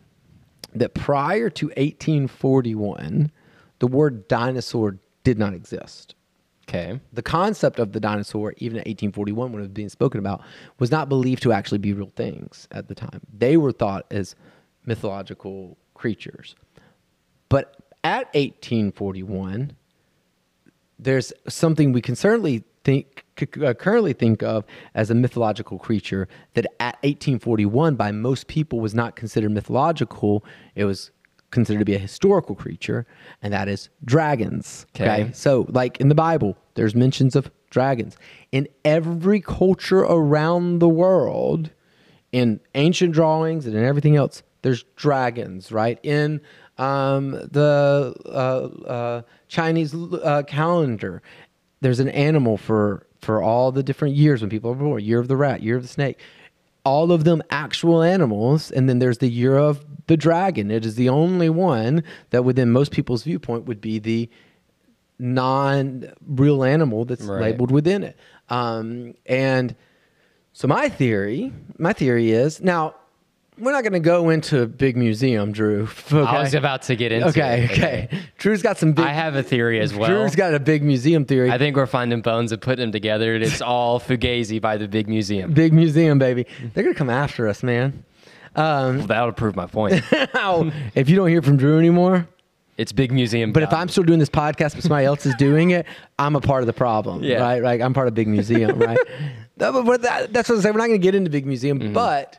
That 0.79 0.93
prior 0.93 1.49
to 1.51 1.67
1841, 1.67 3.31
the 3.79 3.87
word 3.87 4.27
dinosaur 4.27 4.97
did 5.23 5.37
not 5.37 5.53
exist. 5.53 6.15
okay. 6.67 6.99
The 7.13 7.21
concept 7.21 7.79
of 7.79 7.91
the 7.91 7.99
dinosaur, 7.99 8.53
even 8.57 8.77
at 8.77 8.87
1841, 8.87 9.51
when 9.51 9.59
it 9.59 9.63
was 9.63 9.71
being 9.71 9.89
spoken 9.89 10.19
about, 10.19 10.41
was 10.79 10.91
not 10.91 11.09
believed 11.09 11.43
to 11.43 11.51
actually 11.51 11.77
be 11.79 11.93
real 11.93 12.11
things 12.15 12.67
at 12.71 12.87
the 12.87 12.95
time. 12.95 13.21
They 13.37 13.57
were 13.57 13.71
thought 13.71 14.05
as 14.11 14.35
mythological 14.85 15.77
creatures. 15.93 16.55
But 17.49 17.75
at 18.03 18.27
1841, 18.33 19.75
there's 20.99 21.33
something 21.47 21.91
we 21.91 22.01
can 22.01 22.15
certainly 22.15 22.63
think 22.83 23.25
currently 23.45 24.13
think 24.13 24.41
of 24.43 24.65
as 24.95 25.09
a 25.09 25.15
mythological 25.15 25.77
creature 25.77 26.27
that 26.55 26.65
at 26.79 26.95
1841 27.03 27.95
by 27.95 28.11
most 28.11 28.47
people 28.47 28.79
was 28.79 28.93
not 28.93 29.15
considered 29.15 29.51
mythological 29.51 30.43
it 30.75 30.85
was 30.85 31.11
considered 31.51 31.79
to 31.79 31.85
be 31.85 31.95
a 31.95 31.99
historical 31.99 32.55
creature 32.55 33.05
and 33.41 33.53
that 33.53 33.67
is 33.69 33.89
dragons 34.03 34.85
okay, 34.95 35.23
Okay. 35.23 35.31
so 35.33 35.65
like 35.69 35.99
in 36.01 36.09
the 36.09 36.15
bible 36.15 36.57
there's 36.73 36.93
mentions 36.95 37.35
of 37.35 37.49
dragons 37.69 38.17
in 38.51 38.67
every 38.83 39.39
culture 39.39 39.99
around 39.99 40.79
the 40.79 40.89
world 40.89 41.69
in 42.31 42.59
ancient 42.75 43.13
drawings 43.13 43.65
and 43.65 43.75
in 43.75 43.83
everything 43.83 44.15
else, 44.15 44.43
there's 44.61 44.83
dragons, 44.95 45.71
right? 45.71 45.99
In 46.03 46.41
um, 46.77 47.31
the 47.31 48.13
uh, 48.25 48.87
uh, 48.87 49.21
Chinese 49.47 49.95
uh, 49.95 50.43
calendar, 50.45 51.21
there's 51.81 51.99
an 51.99 52.09
animal 52.09 52.57
for 52.57 53.07
for 53.27 53.43
all 53.43 53.73
the 53.73 53.83
different 53.83 54.15
years 54.15 54.39
when 54.39 54.49
people 54.49 54.71
are 54.71 54.75
born. 54.75 55.03
Year 55.03 55.19
of 55.19 55.27
the 55.27 55.35
rat, 55.35 55.61
year 55.61 55.75
of 55.75 55.81
the 55.81 55.87
snake. 55.89 56.17
All 56.85 57.11
of 57.11 57.25
them 57.25 57.43
actual 57.49 58.01
animals, 58.01 58.71
and 58.71 58.87
then 58.87 58.99
there's 58.99 59.17
the 59.17 59.27
year 59.27 59.57
of 59.57 59.83
the 60.07 60.15
dragon. 60.15 60.71
It 60.71 60.85
is 60.85 60.95
the 60.95 61.09
only 61.09 61.49
one 61.49 62.03
that, 62.29 62.45
within 62.45 62.71
most 62.71 62.93
people's 62.93 63.23
viewpoint, 63.23 63.65
would 63.65 63.81
be 63.81 63.99
the 63.99 64.29
non-real 65.19 66.63
animal 66.63 67.03
that's 67.03 67.23
Right. 67.23 67.41
labeled 67.41 67.69
within 67.69 68.01
it. 68.03 68.15
Um, 68.47 69.13
and 69.25 69.75
so 70.53 70.65
my 70.69 70.87
theory, 70.87 71.51
my 71.77 71.91
theory 71.91 72.31
is 72.31 72.61
now 72.61 72.95
we're 73.59 73.71
not 73.71 73.83
going 73.83 73.93
to 73.93 73.99
go 73.99 74.29
into 74.29 74.61
a 74.61 74.67
big 74.67 74.95
museum, 74.97 75.51
Drew. 75.51 75.87
Okay? 76.11 76.19
I 76.19 76.41
was 76.41 76.53
about 76.53 76.83
to 76.83 76.95
get 76.95 77.11
into 77.11 77.27
okay, 77.29 77.63
it. 77.65 77.71
okay, 77.71 78.09
Drew's 78.37 78.61
got 78.61 78.77
some 78.77 78.93
big. 78.93 79.05
I 79.05 79.11
have 79.11 79.35
a 79.35 79.43
theory 79.43 79.79
as 79.79 79.93
well. 79.93 80.09
Drew's 80.09 80.35
got 80.35 80.53
a 80.53 80.59
big 80.59 80.83
museum 80.83 81.25
theory. 81.25 81.51
I 81.51 81.57
think 81.57 81.75
we're 81.75 81.85
finding 81.85 82.21
bones 82.21 82.51
and 82.51 82.61
putting 82.61 82.83
them 82.83 82.91
together, 82.91 83.35
and 83.35 83.43
it's 83.43 83.61
all 83.61 83.99
fugazi 84.07 84.61
by 84.61 84.77
the 84.77 84.87
big 84.87 85.07
museum. 85.09 85.51
big 85.53 85.73
museum, 85.73 86.19
baby. 86.19 86.45
They're 86.73 86.83
going 86.83 86.93
to 86.93 86.97
come 86.97 87.09
after 87.09 87.47
us, 87.47 87.63
man. 87.63 88.03
Um, 88.55 88.97
Well, 88.99 89.07
that'll 89.07 89.31
prove 89.33 89.55
my 89.55 89.65
point. 89.67 90.01
if 90.95 91.09
you 91.09 91.15
don't 91.15 91.29
hear 91.29 91.41
from 91.41 91.57
Drew 91.57 91.77
anymore, 91.77 92.27
It's 92.77 92.91
big 92.91 93.11
museum. 93.11 93.51
But 93.53 93.63
if. 93.63 93.73
I'm 93.73 93.89
still 93.89 94.03
doing 94.03 94.19
this 94.19 94.29
podcast, 94.29 94.73
but 94.75 94.83
somebody 94.83 95.05
else 95.05 95.25
is 95.25 95.35
doing 95.35 95.71
it, 95.71 95.85
I'm 96.17 96.35
a 96.35 96.41
part 96.41 96.61
of 96.63 96.67
the 96.67 96.73
problem, 96.73 97.23
Yeah. 97.23 97.39
right? 97.41 97.61
Right? 97.61 97.81
I'm 97.81 97.93
part 97.93 98.07
of 98.07 98.13
Big 98.13 98.27
Museum, 98.27 98.77
right? 98.79 98.97
But- 99.57 99.83
but 99.83 100.01
that, 100.03 100.33
that's 100.33 100.47
what 100.49 100.55
I'm 100.55 100.61
saying. 100.61 100.73
We're 100.75 100.79
not 100.81 100.87
going 100.87 101.01
to 101.01 101.03
get 101.03 101.15
into 101.15 101.29
Big 101.31 101.45
Museum, 101.45 101.79
Mm-hmm. 101.79 101.93
but 101.93 102.37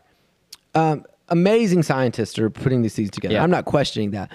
um, 0.75 1.05
amazing 1.29 1.83
scientists 1.83 2.39
are 2.39 2.51
putting 2.51 2.83
these 2.83 2.95
things 2.95 3.11
together. 3.11 3.35
Yeah. 3.35 3.43
I'm 3.43 3.51
not 3.51 3.65
questioning 3.65 4.11
that. 4.13 4.31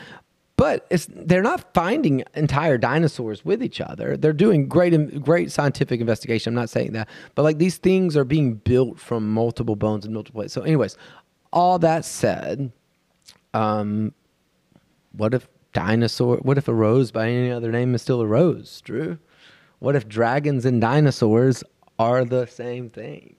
but 0.55 0.85
it's 0.89 1.07
they're 1.09 1.41
not 1.41 1.73
finding 1.73 2.23
entire 2.35 2.77
dinosaurs 2.77 3.43
with 3.43 3.63
each 3.63 3.81
other. 3.81 4.15
They're 4.15 4.33
doing 4.33 4.67
great 4.67 5.21
great 5.23 5.51
scientific 5.51 5.99
investigation. 5.99 6.51
I'm 6.51 6.55
not 6.55 6.69
saying 6.69 6.93
that, 6.93 7.09
but 7.35 7.43
like 7.43 7.57
these 7.57 7.77
things 7.77 8.15
are 8.15 8.23
being 8.23 8.55
built 8.55 8.99
from 8.99 9.31
multiple 9.33 9.75
bones 9.75 10.05
and 10.05 10.13
multiple 10.13 10.39
places. 10.39 10.53
So, 10.53 10.61
anyways, 10.61 10.97
all 11.51 11.79
that 11.79 12.05
said, 12.05 12.71
um, 13.53 14.13
what 15.13 15.33
if 15.33 15.47
dinosaur? 15.73 16.37
What 16.37 16.57
if 16.57 16.67
a 16.67 16.73
rose 16.73 17.11
by 17.11 17.29
any 17.29 17.51
other 17.51 17.71
name 17.71 17.95
is 17.95 18.01
still 18.01 18.21
a 18.21 18.27
rose, 18.27 18.81
Drew? 18.81 19.17
What 19.79 19.95
if 19.95 20.07
dragons 20.07 20.65
and 20.65 20.79
dinosaurs 20.79 21.63
are 21.99 22.23
the 22.25 22.45
same 22.45 22.89
thing? 22.89 23.35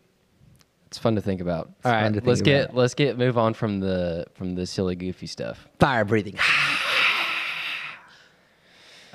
It's 0.95 1.01
fun 1.01 1.17
to 1.17 1.21
think 1.21 1.41
about. 1.41 1.71
It's 1.79 1.87
All 1.87 1.91
right, 1.91 2.25
let's 2.25 2.41
get 2.41 2.67
about. 2.67 2.77
let's 2.77 2.95
get 2.95 3.19
move 3.19 3.37
on 3.37 3.53
from 3.53 3.81
the 3.81 4.27
from 4.35 4.55
the 4.55 4.65
silly 4.65 4.95
goofy 4.95 5.27
stuff. 5.27 5.67
Fire 5.81 6.05
breathing. 6.05 6.35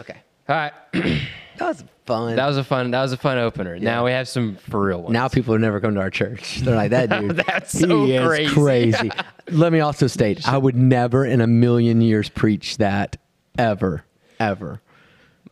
okay, 0.01 0.17
All 0.50 0.55
right, 0.57 0.74
that 0.91 1.21
was 1.62 1.86
fun. 2.05 2.36
that 2.36 2.45
was 2.45 2.57
a 2.57 2.65
fun 2.65 2.91
that 2.91 3.01
was 3.01 3.13
a 3.13 3.17
fun 3.17 3.38
opener. 3.38 3.79
Now 3.79 4.03
we 4.03 4.12
have 4.12 4.27
some 4.27 4.57
for 4.57 4.88
real 4.88 5.03
ones. 5.03 5.13
Now 5.13 5.29
people 5.29 5.53
have 5.53 5.62
never 5.62 5.79
come 5.79 5.93
to 5.93 6.01
our 6.01 6.09
church. 6.09 6.57
They're 6.57 6.75
like, 6.75 6.89
that 6.89 7.12
dude. 7.12 7.31
That's 7.48 7.79
so 7.79 8.05
he 8.05 8.15
is 8.15 8.27
crazy." 8.27 8.53
crazy. 8.53 9.12
Let 9.50 9.71
me 9.71 9.79
also 9.79 10.07
state, 10.07 10.45
I 10.45 10.57
would 10.57 10.75
never 10.75 11.24
in 11.24 11.39
a 11.39 11.48
million 11.48 12.01
years 12.01 12.27
preach 12.27 12.75
that 12.79 13.15
ever, 13.57 14.03
ever. 14.38 14.81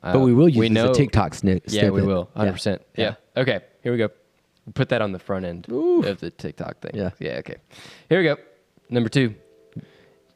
but 0.01 0.17
uh, 0.17 0.19
we 0.19 0.34
will 0.34 0.50
use 0.50 0.57
we 0.57 0.65
it 0.65 0.72
as 0.72 0.75
know- 0.75 0.91
a 0.91 0.93
TikTok 0.93 1.31
sni- 1.31 1.62
yeah, 1.67 1.89
we 1.89 2.01
will, 2.01 2.29
hundred 2.36 2.51
percent. 2.51 2.81
Yeah. 2.98 3.15
Okay, 3.38 3.62
here 3.81 3.93
we 3.93 3.98
go. 3.98 4.10
Put 4.74 4.90
that 4.90 5.02
on 5.02 5.12
the 5.12 5.20
front 5.20 5.46
end 5.46 5.68
of 5.70 6.20
the 6.20 6.30
TikTok 6.30 6.80
thing. 6.82 6.92
Yeah. 6.94 7.12
Yeah. 7.20 7.38
Okay. 7.38 7.56
Here 8.10 8.20
we 8.20 8.26
go. 8.26 8.38
Number 8.90 9.10
two. 9.10 9.36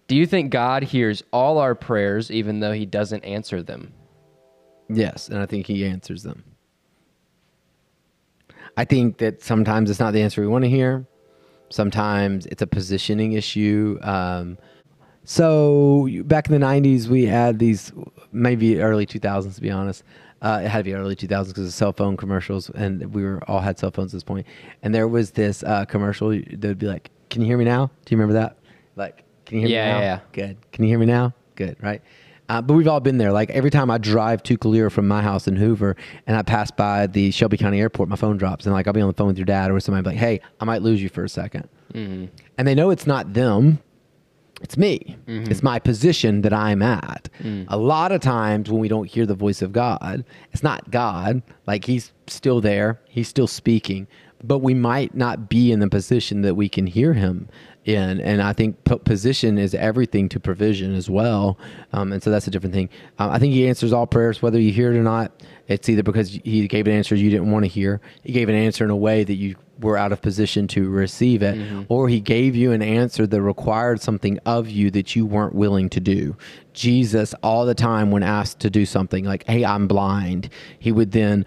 Do 0.08 0.16
you 0.16 0.26
think 0.26 0.52
God 0.52 0.84
hears 0.84 1.24
all 1.32 1.58
our 1.58 1.74
prayers 1.76 2.32
even 2.32 2.60
though 2.60 2.74
He 2.74 2.86
doesn't 2.86 3.24
answer 3.24 3.64
them? 3.64 3.94
Yes, 4.94 5.30
and 5.30 5.40
I 5.40 5.46
think 5.46 5.68
he 5.68 5.86
answers 5.86 6.24
them. 6.24 6.44
I 8.78 8.86
think 8.86 9.18
that 9.18 9.42
sometimes 9.42 9.90
it's 9.90 10.00
not 10.00 10.14
the 10.14 10.22
answer 10.22 10.42
we 10.42 10.48
want 10.48 10.64
to 10.64 10.70
hear. 10.70 11.06
Sometimes 11.70 12.46
it's 12.48 12.62
a 12.62 12.68
positioning 12.68 13.34
issue. 13.34 13.98
Um, 14.02 14.58
so 15.24 16.10
back 16.26 16.50
in 16.50 16.60
the 16.60 16.66
'90s, 16.66 17.08
we 17.08 17.26
had 17.26 17.60
these, 17.60 17.92
maybe 18.32 18.82
early 18.82 19.06
2000s, 19.06 19.56
to 19.56 19.62
be 19.62 19.72
honest. 19.72 20.04
Uh, 20.42 20.62
it 20.64 20.68
had 20.70 20.80
to 20.80 20.84
be 20.84 20.94
early 20.94 21.16
2000s 21.16 21.48
because 21.50 21.68
of 21.68 21.74
cell 21.74 21.94
phone 21.94 22.18
commercials, 22.18 22.70
and 22.72 23.14
we 23.14 23.24
were 23.24 23.40
all 23.48 23.60
had 23.60 23.78
cell 23.78 23.92
phones 23.92 24.12
at 24.14 24.18
this 24.18 24.24
point. 24.24 24.48
And 24.82 24.94
there 24.96 25.08
was 25.08 25.32
this 25.32 25.64
uh, 25.64 25.86
commercial 25.86 26.30
that 26.32 26.64
would 26.64 26.80
be 26.80 26.88
like, 26.88 27.12
"Can 27.30 27.42
you 27.42 27.48
hear 27.48 27.58
me 27.58 27.66
now? 27.66 27.88
Do 28.06 28.16
you 28.16 28.18
remember 28.18 28.34
that? 28.40 28.58
Like, 28.96 29.24
can 29.46 29.60
you 29.60 29.68
hear 29.68 29.78
Yeah, 29.78 29.86
me 29.86 29.92
now? 29.94 30.00
yeah, 30.00 30.06
yeah. 30.06 30.20
Good. 30.32 30.58
Can 30.72 30.84
you 30.84 30.90
hear 30.90 31.00
me 31.00 31.06
now? 31.06 31.34
Good. 31.56 31.78
Right. 31.82 32.02
Uh, 32.50 32.62
but 32.62 32.74
we've 32.74 32.88
all 32.88 33.00
been 33.00 33.18
there. 33.18 33.32
Like 33.32 33.50
every 33.52 33.70
time 33.70 33.90
I 33.90 33.98
drive 33.98 34.44
to 34.44 34.58
Calera 34.58 34.92
from 34.92 35.08
my 35.08 35.22
house 35.22 35.48
in 35.48 35.56
Hoover 35.56 35.96
and 36.28 36.36
I 36.36 36.42
pass 36.42 36.70
by 36.70 37.08
the 37.08 37.32
Shelby 37.32 37.56
County 37.56 37.80
Airport, 37.80 38.10
my 38.10 38.18
phone 38.18 38.36
drops 38.36 38.66
and 38.66 38.74
like 38.74 38.88
I'll 38.88 38.94
be 38.94 39.00
on 39.00 39.08
the 39.08 39.14
phone 39.14 39.28
with 39.28 39.38
your 39.38 39.46
dad 39.46 39.72
or 39.72 39.80
somebody 39.80 40.04
be 40.04 40.10
like, 40.10 40.18
"Hey, 40.18 40.42
I 40.60 40.66
might 40.66 40.82
lose 40.82 41.02
you 41.02 41.08
for 41.08 41.24
a 41.24 41.28
2nd 41.28 41.66
and 41.94 42.68
they 42.68 42.76
know 42.76 42.90
it's 42.90 43.06
not 43.08 43.34
them. 43.34 43.80
It's 44.64 44.78
me. 44.78 45.18
It's 45.50 45.64
my 45.64 45.80
position 45.80 46.42
that 46.42 46.54
I'm 46.54 46.82
at. 46.82 47.30
A 47.70 47.78
lot 47.78 48.12
of 48.12 48.22
times 48.22 48.70
when 48.70 48.80
we 48.80 48.88
don't 48.88 49.10
hear 49.10 49.26
the 49.26 49.36
voice 49.36 49.62
of 49.62 49.72
God, 49.74 50.24
it's 50.52 50.64
not 50.64 50.90
God. 50.92 51.42
Like 51.68 51.86
he's 51.86 52.12
still 52.28 52.62
there, 52.62 53.00
he's 53.08 53.28
still 53.28 53.48
speaking, 53.48 54.08
but 54.44 54.60
we 54.60 54.74
might 54.74 55.16
not 55.16 55.50
be 55.50 55.72
in 55.72 55.80
the 55.80 55.90
position 55.90 56.42
that 56.42 56.56
we 56.56 56.70
can 56.70 56.88
hear 56.88 57.14
him 57.14 57.48
in. 57.86 58.20
And 58.22 58.42
I 58.42 58.54
think 58.54 58.84
po- 58.84 59.00
position 59.00 59.58
is 59.58 59.74
everything 59.74 60.30
to 60.30 60.40
provision 60.40 60.94
as 60.96 61.10
well. 61.10 61.58
Um, 61.94 62.12
and 62.12 62.22
so 62.22 62.30
that's 62.30 62.48
a 62.48 62.52
different 62.52 62.74
thing. 62.76 62.90
Um, 63.20 63.32
I 63.32 63.40
think 63.40 63.54
he 63.54 63.68
answers 63.68 63.92
all 63.94 64.06
prayers, 64.08 64.42
whether 64.42 64.60
you 64.60 64.72
hear 64.72 64.94
it 64.94 64.98
or 64.98 65.04
not. 65.04 65.32
It's 65.72 65.90
either 65.90 66.04
because 66.04 66.30
he 66.30 66.68
gave 66.68 66.88
an 66.88 66.94
answer 66.94 67.16
you 67.16 67.30
didn't 67.30 67.52
want 67.52 67.66
to 67.66 67.70
hear, 67.70 68.02
he 68.24 68.34
gave 68.34 68.50
an 68.50 68.56
answer 68.56 68.84
in 68.84 68.90
a 68.90 68.96
way 68.96 69.24
that 69.24 69.36
you 69.36 69.56
were 69.80 69.98
out 69.98 70.12
of 70.12 70.22
position 70.22 70.68
to 70.68 70.90
receive 70.90 71.42
it, 71.42 71.56
mm-hmm. 71.56 71.84
or 71.90 72.08
he 72.08 72.20
gave 72.20 72.56
you 72.56 72.72
an 72.72 72.82
answer 72.82 73.26
that 73.26 73.42
required 73.42 74.00
something 74.00 74.38
of 74.46 74.70
you 74.70 74.92
that 74.92 75.16
you 75.16 75.26
weren't 75.26 75.56
willing 75.56 75.90
to 75.90 76.00
do. 76.00 76.36
Jesus, 76.74 77.34
all 77.42 77.66
the 77.66 77.76
time, 77.76 78.12
when 78.12 78.24
asked 78.24 78.60
to 78.60 78.70
do 78.70 78.86
something 78.86 79.26
like, 79.26 79.44
Hey, 79.48 79.66
I'm 79.66 79.88
blind, 79.88 80.50
he 80.78 80.92
would 80.92 81.12
then 81.12 81.46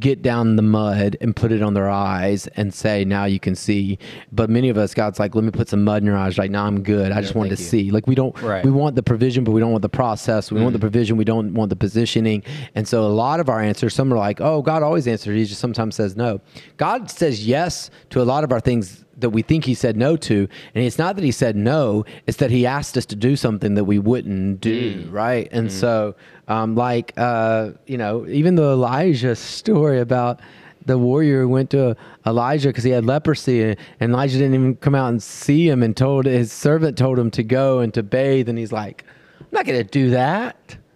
get 0.00 0.22
down 0.22 0.56
the 0.56 0.62
mud 0.62 1.16
and 1.20 1.34
put 1.34 1.52
it 1.52 1.62
on 1.62 1.74
their 1.74 1.88
eyes 1.88 2.46
and 2.48 2.72
say, 2.72 3.04
Now 3.04 3.24
you 3.24 3.40
can 3.40 3.54
see. 3.54 3.98
But 4.32 4.50
many 4.50 4.68
of 4.68 4.78
us, 4.78 4.94
God's 4.94 5.18
like, 5.18 5.34
Let 5.34 5.44
me 5.44 5.50
put 5.50 5.68
some 5.68 5.84
mud 5.84 6.02
in 6.02 6.06
your 6.06 6.16
eyes. 6.16 6.38
Like, 6.38 6.50
now 6.50 6.64
I'm 6.66 6.82
good. 6.82 7.12
I 7.12 7.20
just 7.20 7.34
wanted 7.34 7.50
to 7.50 7.56
thank 7.56 7.68
see. 7.68 7.90
Like, 7.90 8.06
we 8.06 8.14
don't, 8.14 8.40
Right. 8.42 8.64
we 8.64 8.70
want 8.70 8.96
the 8.96 9.02
provision, 9.02 9.44
but 9.44 9.52
we 9.52 9.60
don't 9.60 9.72
want 9.72 9.82
the 9.82 9.88
process. 9.88 10.50
We 10.50 10.60
want 10.60 10.72
the 10.72 10.78
mm. 10.78 10.82
provision, 10.82 11.16
we 11.16 11.24
don't 11.24 11.54
want 11.54 11.70
the 11.70 11.76
positioning. 11.76 12.42
And 12.74 12.86
so 12.86 13.04
a 13.04 13.08
lot 13.08 13.40
of 13.40 13.48
our 13.48 13.60
answers, 13.60 13.94
some 13.94 14.12
are 14.12 14.16
like, 14.16 14.40
oh, 14.40 14.62
God 14.62 14.82
always 14.82 15.06
answers. 15.06 15.36
He 15.36 15.44
just 15.44 15.60
sometimes 15.60 15.94
says 15.96 16.16
no. 16.16 16.40
God 16.76 17.10
says 17.10 17.46
yes 17.46 17.90
to 18.10 18.20
a 18.20 18.24
lot 18.24 18.44
of 18.44 18.52
our 18.52 18.60
things 18.60 19.04
that 19.18 19.30
we 19.30 19.42
think 19.42 19.64
he 19.64 19.74
said 19.74 19.96
no 19.96 20.16
to. 20.16 20.48
And 20.74 20.84
it's 20.84 20.98
not 20.98 21.16
that 21.16 21.24
he 21.24 21.30
said 21.30 21.56
no, 21.56 22.04
it's 22.26 22.38
that 22.38 22.50
he 22.50 22.66
asked 22.66 22.96
us 22.96 23.06
to 23.06 23.16
do 23.16 23.36
something 23.36 23.74
that 23.74 23.84
we 23.84 23.98
wouldn't 23.98 24.60
do. 24.60 25.04
Mm. 25.04 25.12
Right. 25.12 25.48
And 25.52 25.68
mm. 25.68 25.72
so, 25.72 26.14
um, 26.48 26.74
like, 26.74 27.12
uh, 27.16 27.70
you 27.86 27.98
know, 27.98 28.26
even 28.28 28.54
the 28.54 28.70
Elijah 28.72 29.34
story 29.36 30.00
about 30.00 30.40
the 30.86 30.98
warrior 30.98 31.48
went 31.48 31.70
to 31.70 31.96
Elijah 32.26 32.68
because 32.68 32.84
he 32.84 32.90
had 32.90 33.06
leprosy, 33.06 33.62
and 33.62 34.12
Elijah 34.12 34.38
didn't 34.38 34.54
even 34.54 34.76
come 34.76 34.94
out 34.94 35.08
and 35.08 35.22
see 35.22 35.68
him, 35.68 35.82
and 35.82 35.96
told 35.96 36.26
his 36.26 36.52
servant 36.52 36.98
told 36.98 37.18
him 37.18 37.30
to 37.32 37.42
go 37.42 37.78
and 37.80 37.94
to 37.94 38.02
bathe, 38.02 38.48
and 38.48 38.58
he's 38.58 38.72
like, 38.72 39.04
"I'm 39.40 39.46
not 39.52 39.64
going 39.64 39.78
to 39.78 39.84
do 39.84 40.10
that." 40.10 40.76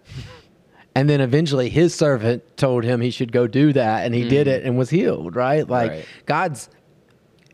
And 0.95 1.07
then 1.07 1.21
eventually, 1.21 1.69
his 1.69 1.93
servant 1.93 2.43
told 2.57 2.83
him 2.83 2.99
he 2.99 3.11
should 3.11 3.31
go 3.31 3.47
do 3.47 3.71
that, 3.71 4.05
and 4.05 4.13
he 4.13 4.27
did 4.27 4.47
it 4.47 4.65
and 4.65 4.77
was 4.77 4.89
healed. 4.89 5.35
Right? 5.35 5.65
Like 5.65 5.91
Right. 5.91 6.05
God's 6.25 6.67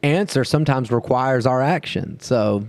answer 0.02 0.44
sometimes 0.44 0.92
requires 0.92 1.46
our 1.46 1.62
action. 1.62 2.20
So, 2.22 2.66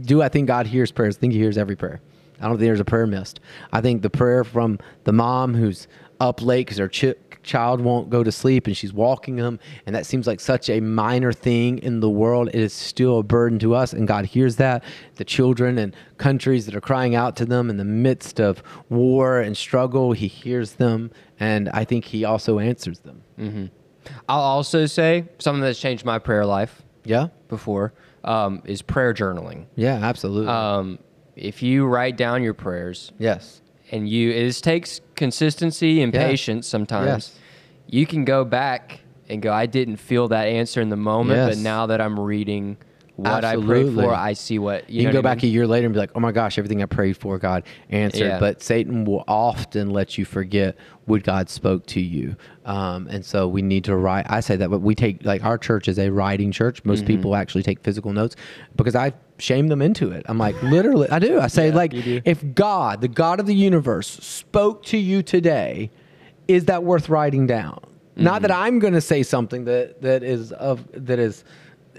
do 0.00 0.22
I 0.22 0.28
think 0.28 0.46
God 0.46 0.66
hears 0.66 0.90
prayers? 0.90 1.16
I 1.16 1.20
think 1.20 1.32
He 1.32 1.38
hears 1.38 1.58
every 1.58 1.76
prayer. 1.76 2.00
I 2.40 2.44
don't 2.48 2.52
think 2.58 2.68
there's 2.68 2.80
a 2.80 2.84
prayer 2.84 3.06
missed. 3.06 3.40
I 3.72 3.80
think 3.80 4.02
the 4.02 4.10
prayer 4.10 4.44
from 4.44 4.78
the 5.04 5.12
mom 5.12 5.54
who's 5.54 5.88
up 6.20 6.40
late 6.42 6.66
because 6.66 6.78
her 6.78 6.88
chi- 6.88 7.14
child 7.42 7.80
won't 7.80 8.10
go 8.10 8.24
to 8.24 8.32
sleep 8.32 8.66
and 8.66 8.76
she's 8.76 8.92
walking 8.92 9.36
them, 9.36 9.58
and 9.86 9.94
that 9.94 10.04
seems 10.06 10.26
like 10.26 10.40
such 10.40 10.68
a 10.68 10.80
minor 10.80 11.32
thing 11.32 11.78
in 11.78 12.00
the 12.00 12.10
world. 12.10 12.48
It 12.48 12.56
is 12.56 12.72
still 12.72 13.18
a 13.18 13.22
burden 13.22 13.58
to 13.60 13.74
us, 13.74 13.92
and 13.92 14.08
God 14.08 14.24
hears 14.26 14.56
that. 14.56 14.82
The 15.16 15.24
children 15.24 15.78
and 15.78 15.94
countries 16.18 16.66
that 16.66 16.74
are 16.74 16.80
crying 16.80 17.14
out 17.14 17.36
to 17.36 17.44
them 17.46 17.70
in 17.70 17.76
the 17.76 17.84
midst 17.84 18.40
of 18.40 18.62
war 18.88 19.40
and 19.40 19.56
struggle, 19.56 20.12
He 20.12 20.26
hears 20.26 20.72
them, 20.72 21.10
and 21.38 21.68
I 21.70 21.84
think 21.84 22.06
He 22.06 22.24
also 22.24 22.58
answers 22.58 23.00
them. 23.00 23.22
I'll 24.28 24.40
also 24.40 24.86
say 24.86 25.24
something 25.38 25.60
that's 25.62 25.80
changed 25.80 26.04
my 26.04 26.18
prayer 26.18 26.46
life 26.46 26.82
Yeah, 27.04 27.28
before 27.48 27.92
um, 28.24 28.62
is 28.64 28.80
prayer 28.82 29.12
journaling. 29.14 29.66
yeah, 29.76 29.94
absolutely. 29.96 30.48
Um, 30.48 30.98
if 31.36 31.62
you 31.62 31.86
write 31.86 32.16
down 32.16 32.42
your 32.42 32.54
prayers 32.54 33.12
yes. 33.18 33.60
and 33.92 34.08
you, 34.08 34.30
it 34.30 34.52
takes 34.62 35.00
consistency 35.14 36.02
and 36.02 36.12
Yeah. 36.12 36.26
patience 36.26 36.66
sometimes. 36.66 37.06
Yes. 37.06 37.38
You 37.88 38.06
can 38.06 38.24
go 38.24 38.44
back 38.44 39.00
and 39.28 39.40
go, 39.42 39.52
I 39.52 39.66
didn't 39.66 39.96
feel 39.98 40.28
that 40.28 40.46
answer 40.48 40.80
in 40.80 40.88
the 40.88 40.96
moment, 40.96 41.50
but 41.50 41.58
now 41.58 41.86
that 41.86 42.00
I'm 42.00 42.18
reading 42.18 42.78
what 43.16 43.44
I 43.44 43.54
Absolutely. 43.54 43.94
prayed 43.94 43.94
for, 44.06 44.14
I 44.14 44.32
see 44.34 44.58
what 44.58 44.88
you, 44.90 45.00
You, 45.00 45.06
can 45.06 45.12
go 45.14 45.18
I 45.20 45.22
back 45.22 45.42
mean? 45.42 45.50
a 45.50 45.52
year 45.54 45.66
later 45.66 45.86
and 45.86 45.94
be 45.94 45.98
like, 45.98 46.10
"Oh 46.14 46.20
my 46.20 46.32
gosh, 46.32 46.58
everything 46.58 46.82
I 46.82 46.86
prayed 46.86 47.16
for, 47.16 47.38
God 47.38 47.64
answered." 47.88 48.20
Yeah. 48.26 48.38
But 48.38 48.62
Satan 48.62 49.04
will 49.06 49.24
often 49.26 49.90
let 49.90 50.18
you 50.18 50.24
forget 50.26 50.76
what 51.06 51.22
God 51.22 51.48
spoke 51.48 51.86
to 51.86 52.00
you, 52.00 52.36
um, 52.66 53.06
and 53.08 53.24
so 53.24 53.48
we 53.48 53.62
need 53.62 53.84
to 53.84 53.96
write. 53.96 54.26
I 54.28 54.40
say 54.40 54.56
that, 54.56 54.68
but 54.70 54.80
we 54.80 54.94
take 54.94 55.24
like 55.24 55.44
our 55.44 55.56
church 55.56 55.88
is 55.88 55.98
a 55.98 56.10
writing 56.10 56.52
church. 56.52 56.84
Most 56.84 57.00
Mm-hmm. 57.00 57.06
people 57.06 57.36
actually 57.36 57.62
take 57.62 57.80
physical 57.80 58.12
notes 58.12 58.36
because 58.76 58.94
I 58.94 59.12
shame 59.38 59.68
them 59.68 59.80
into 59.82 60.10
it. 60.12 60.24
I'm 60.28 60.38
like, 60.38 60.60
literally, 60.62 61.08
I 61.10 61.18
do. 61.18 61.40
I 61.40 61.46
say 61.46 61.68
Yeah, 61.68 61.74
like, 61.74 61.92
if 61.94 62.42
God, 62.54 63.00
the 63.00 63.08
God 63.08 63.40
of 63.40 63.46
the 63.46 63.54
universe, 63.54 64.08
spoke 64.08 64.82
to 64.86 64.98
you 64.98 65.22
today, 65.22 65.90
is 66.48 66.66
that 66.66 66.84
worth 66.84 67.08
writing 67.08 67.46
down? 67.46 67.80
Not 68.18 68.42
that 68.42 68.50
Mm-hmm. 68.50 68.62
I'm 68.62 68.78
going 68.78 68.94
to 68.94 69.00
say 69.02 69.22
something 69.22 69.64
that 69.66 70.00
that 70.02 70.22
is 70.22 70.52
of 70.52 70.84
that 70.92 71.18
is 71.18 71.44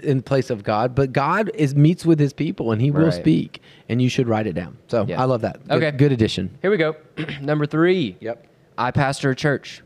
in 0.02 0.22
place 0.22 0.50
of 0.50 0.62
God, 0.64 0.94
but 0.94 1.12
God 1.12 1.50
is 1.54 1.74
meets 1.74 2.04
with 2.06 2.18
His 2.18 2.32
people 2.32 2.72
and 2.72 2.80
He 2.80 2.90
will 2.90 3.04
Right. 3.06 3.12
speak, 3.14 3.60
and 3.88 4.00
you 4.02 4.08
should 4.08 4.28
write 4.28 4.46
it 4.46 4.54
down. 4.54 4.76
So 4.88 5.04
Yeah. 5.08 5.20
I 5.20 5.24
love 5.24 5.40
that. 5.42 5.66
Good, 5.68 5.82
Okay. 5.82 5.96
good 5.96 6.12
addition. 6.12 6.50
Here 6.62 6.70
we 6.70 6.76
go. 6.76 6.96
Number 7.42 7.66
three. 7.66 8.16
Yep. 8.20 8.46
I 8.76 8.90
pastor 8.90 9.30
a 9.30 9.36
church. 9.36 9.82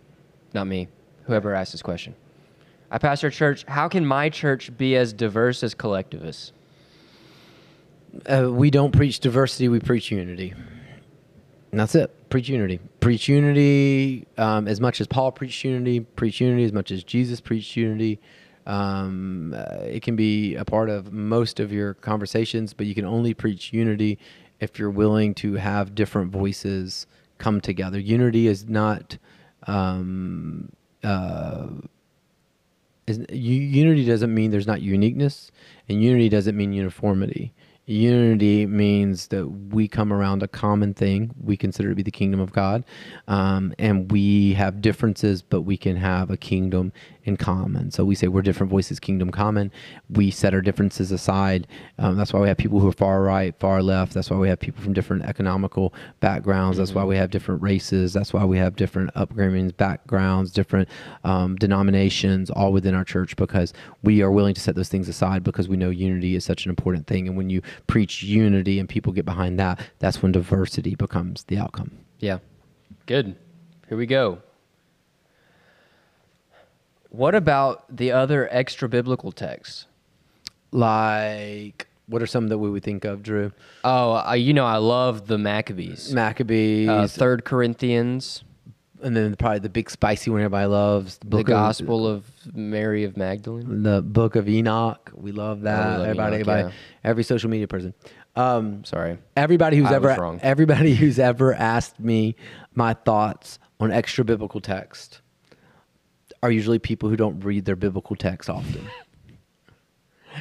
Not 0.55 0.67
me. 0.67 0.89
Whoever 1.25 1.55
asked 1.55 1.73
this 1.73 1.83
question. 1.83 2.15
I 2.91 2.99
pastor 2.99 3.29
a 3.29 3.31
church. 3.31 3.65
How 3.69 3.89
can 3.89 4.05
my 4.05 4.29
church 4.29 4.77
be 4.77 4.97
as 4.97 5.13
diverse 5.13 5.63
as 5.63 5.73
collectivists? 5.73 6.53
Uh, 8.27 8.51
we 8.53 8.71
don't 8.71 8.93
preach 8.93 9.21
diversity; 9.21 9.69
we 9.69 9.81
preach 9.81 10.11
unity. 10.11 10.53
And 11.71 11.81
that's 11.81 11.95
it. 11.95 12.11
Preach 12.29 12.51
unity. 12.51 12.81
Preach 13.01 13.29
unity 13.29 14.27
um, 14.37 14.69
as 14.69 14.79
much 14.79 15.01
as 15.01 15.07
Paul 15.07 15.33
preached 15.33 15.65
unity. 15.65 16.01
Preach 16.01 16.39
unity 16.43 16.65
as 16.65 16.73
much 16.73 16.91
as 16.91 17.03
Jesus 17.03 17.41
preached 17.41 17.75
unity. 17.77 18.21
Um, 18.67 19.55
uh, 19.57 19.79
it 19.83 20.03
can 20.03 20.17
be 20.17 20.55
a 20.55 20.65
part 20.65 20.89
of 20.89 21.13
most 21.13 21.61
of 21.61 21.73
your 21.73 21.95
conversations, 21.95 22.73
but 22.73 22.87
you 22.87 22.95
can 22.95 23.05
only 23.05 23.35
preach 23.35 23.73
unity 23.73 24.19
if 24.61 24.79
you're 24.79 24.91
willing 24.91 25.35
to 25.35 25.55
have 25.55 25.95
different 25.95 26.31
voices 26.31 27.07
come 27.39 27.61
together. 27.61 27.99
Unity 27.99 28.47
is 28.47 28.69
not. 28.69 29.19
Um, 29.67 30.73
uh, 31.03 31.67
is, 33.07 33.25
unity 33.31 34.05
doesn't 34.05 34.33
mean 34.33 34.53
there's 34.53 34.67
not 34.67 34.81
uniqueness, 34.81 35.51
and 35.89 36.03
unity 36.03 36.29
doesn't 36.29 36.57
mean 36.57 36.73
uniformity. 36.73 37.53
Unity 37.87 38.65
means 38.67 39.27
that 39.29 39.49
we 39.49 39.89
come 39.89 40.13
around 40.13 40.43
a 40.43 40.49
common 40.49 40.95
thing 40.95 41.35
we 41.43 41.57
consider 41.57 41.89
to 41.89 41.95
be 41.97 42.03
the 42.03 42.13
kingdom 42.13 42.39
of 42.39 42.53
God, 42.53 42.85
um, 43.27 43.75
and 43.79 44.11
we 44.13 44.55
have 44.55 44.81
differences, 44.81 45.43
but 45.43 45.63
we 45.63 45.77
can 45.77 45.97
have 45.97 46.31
a 46.31 46.37
kingdom 46.37 46.93
in 47.25 47.37
common. 47.37 47.91
So 47.91 48.05
we 48.05 48.15
say 48.15 48.29
we're 48.29 48.43
different 48.43 48.71
voices, 48.71 48.99
kingdom 48.99 49.31
common. 49.31 49.71
We 50.11 50.31
set 50.31 50.55
our 50.55 50.61
differences 50.61 51.13
aside. 51.13 51.69
Um, 51.99 52.17
that's 52.17 52.33
why 52.33 52.41
we 52.41 52.49
have 52.49 52.57
people 52.57 52.81
who 52.81 52.89
are 52.89 52.93
far 52.93 53.23
right, 53.23 53.55
far 53.61 53.83
left. 53.83 54.15
That's 54.15 54.31
why 54.31 54.37
we 54.39 54.49
have 54.49 54.59
people 54.59 54.83
from 54.83 54.93
different 54.93 55.25
economical 55.25 55.95
backgrounds. 56.21 56.79
That's 56.79 56.91
mm-hmm. 56.91 57.01
why 57.01 57.05
we 57.05 57.17
have 57.17 57.31
different 57.31 57.63
races. 57.63 58.13
That's 58.13 58.33
why 58.33 58.45
we 58.45 58.59
have 58.59 58.77
different 58.77 59.15
upbringings, 59.15 59.77
backgrounds, 59.77 60.51
different 60.51 60.89
um, 61.25 61.57
denominations, 61.57 62.51
all 62.51 62.73
within 62.73 62.95
our 62.95 63.05
church 63.05 63.37
because 63.37 63.73
we 64.03 64.23
are 64.23 64.31
willing 64.31 64.55
to 64.55 64.61
set 64.61 64.75
those 64.75 64.89
things 64.89 65.09
aside 65.09 65.45
because 65.45 65.69
we 65.69 65.77
know 65.77 65.91
unity 65.91 66.35
is 66.35 66.45
such 66.45 66.65
an 66.65 66.71
important 66.71 67.07
thing. 67.07 67.29
And 67.29 67.37
when 67.37 67.51
you 67.51 67.63
preach 67.87 68.23
unity 68.23 68.79
and 68.79 68.89
people 68.89 69.13
get 69.13 69.25
behind 69.25 69.59
that, 69.59 69.81
that's 69.99 70.23
when 70.23 70.33
diversity 70.33 70.95
becomes 70.95 71.45
the 71.45 71.59
outcome. 71.59 71.99
Yeah. 72.19 72.39
Good. 73.07 73.37
Here 73.89 73.99
we 73.99 74.07
go. 74.07 74.43
What 77.11 77.35
about 77.35 77.95
the 77.95 78.13
other 78.13 78.49
extra 78.51 78.89
biblical 78.89 79.33
texts? 79.33 79.87
Like, 80.71 81.89
what 82.07 82.23
are 82.23 82.27
some 82.27 82.49
that 82.49 82.59
we 82.59 82.71
would 82.71 82.83
think 82.83 83.05
of, 83.05 83.23
Drew? 83.23 83.53
Oh, 83.85 84.15
uh, 84.27 84.33
you 84.33 84.55
know, 84.55 84.65
I 84.65 84.79
love 84.79 85.27
the 85.27 85.37
Maccabees. 85.37 86.13
Maccabees. 86.15 86.89
Uh, 86.89 87.07
Third 87.09 87.45
Corinthians. 87.45 88.45
And 89.03 89.17
then 89.17 89.35
probably 89.37 89.59
the 89.59 89.69
big 89.69 89.91
spicy 89.91 90.31
one 90.31 90.41
everybody 90.41 90.67
loves. 90.67 91.19
The, 91.19 91.39
the 91.39 91.45
Gospel 91.45 92.07
of, 92.07 92.31
of, 92.47 92.55
Mary 92.55 93.05
of 93.05 93.17
Magdalene. 93.17 93.83
The 93.83 94.01
Book 94.01 94.37
of 94.37 94.49
Enoch. 94.49 95.11
We 95.15 95.33
love 95.33 95.63
that. 95.63 95.99
Love 95.99 96.07
everybody, 96.07 96.37
Enoch, 96.37 96.41
everybody, 96.49 96.63
yeah. 96.69 97.11
every 97.11 97.25
social 97.25 97.51
media 97.51 97.67
person. 97.67 97.95
Um, 98.37 98.85
Sorry. 98.85 99.19
Everybody 99.37 99.77
who's 99.77 99.91
I 99.91 99.97
ever 99.97 100.39
everybody 100.43 100.95
who's 100.95 101.19
ever 101.19 101.55
asked 101.55 102.01
me 102.01 102.37
my 102.75 102.95
thoughts 102.95 103.59
on 103.81 103.91
extra 103.91 104.25
biblical 104.25 104.61
text 104.61 105.21
are 106.43 106.51
usually 106.51 106.79
people 106.79 107.09
who 107.09 107.17
don't 107.17 107.41
read 107.41 107.65
their 107.65 107.77
biblical 107.77 108.17
text 108.17 108.49
often. 108.49 108.89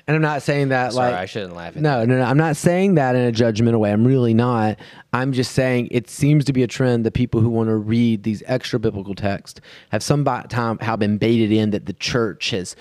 And 0.08 0.16
I'm 0.16 0.22
not 0.22 0.42
saying 0.42 0.70
that 0.70 0.94
Sorry, 0.94 1.12
like 1.12 1.22
I 1.22 1.26
shouldn't 1.26 1.56
laugh. 1.56 1.76
At 1.76 1.82
no, 1.82 2.02
that. 2.02 2.08
no, 2.08 2.18
no. 2.18 2.24
I'm 2.24 2.38
not 2.38 2.56
saying 2.56 2.96
that 2.96 3.16
in 3.16 3.28
a 3.28 3.32
judgmental 3.32 3.80
way. 3.80 3.92
I'm 3.92 4.06
really 4.06 4.34
not. 4.34 4.78
I'm 5.14 5.32
just 5.32 5.54
saying 5.54 5.90
it 5.92 6.10
seems 6.10 6.46
to 6.46 6.54
be 6.54 6.64
a 6.64 6.68
trend 6.68 7.06
that 7.06 7.14
people 7.14 7.42
who 7.42 7.50
want 7.50 7.70
to 7.70 7.76
read 7.76 8.24
these 8.24 8.44
extra 8.46 8.80
biblical 8.80 9.16
texts 9.16 9.62
have 9.92 10.04
some 10.04 10.26
time 10.26 10.80
have 10.80 11.00
been 11.00 11.18
baited 11.18 11.52
in 11.52 11.72
that 11.72 11.86
the 11.86 11.94
church 11.94 12.52
has 12.52 12.76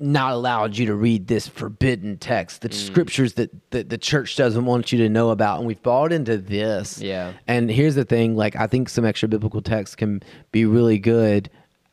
not 0.00 0.32
allowed 0.32 0.78
you 0.78 0.86
to 0.86 0.94
read 0.94 1.26
this 1.26 1.46
forbidden 1.46 2.16
text, 2.16 2.62
the 2.62 2.70
mm. 2.70 2.74
scriptures 2.74 3.34
that, 3.34 3.50
that 3.70 3.90
the 3.90 3.98
church 3.98 4.34
doesn't 4.34 4.64
want 4.64 4.92
you 4.92 4.98
to 4.98 5.08
know 5.10 5.28
about, 5.30 5.58
and 5.58 5.66
we've 5.66 5.82
bought 5.82 6.10
into 6.10 6.38
this. 6.38 7.00
Yeah. 7.00 7.34
And 7.46 7.70
here's 7.70 7.94
the 7.94 8.04
thing: 8.04 8.36
like 8.36 8.56
I 8.56 8.66
think 8.66 8.88
some 8.88 9.04
extra 9.04 9.28
biblical 9.28 9.60
texts 9.60 9.94
can 9.94 10.22
be 10.52 10.64
really 10.64 10.98
good 10.98 11.50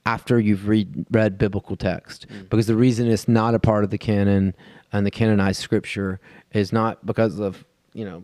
after 0.07 0.39
you've 0.39 0.69
read 0.69 1.05
read 1.11 1.37
biblical 1.37 1.75
text 1.75 2.27
mm. 2.29 2.49
because 2.49 2.65
the 2.65 2.75
reason 2.75 3.11
it's 3.11 3.27
not 3.27 3.53
a 3.53 3.59
part 3.59 3.83
of 3.83 3.89
the 3.89 3.97
canon 3.97 4.55
and 4.93 5.05
the 5.05 5.11
canonized 5.11 5.61
scripture 5.61 6.17
is 6.53 6.71
not 6.71 7.05
because 7.05 7.39
of 7.39 7.65
you 7.93 8.05
know 8.05 8.23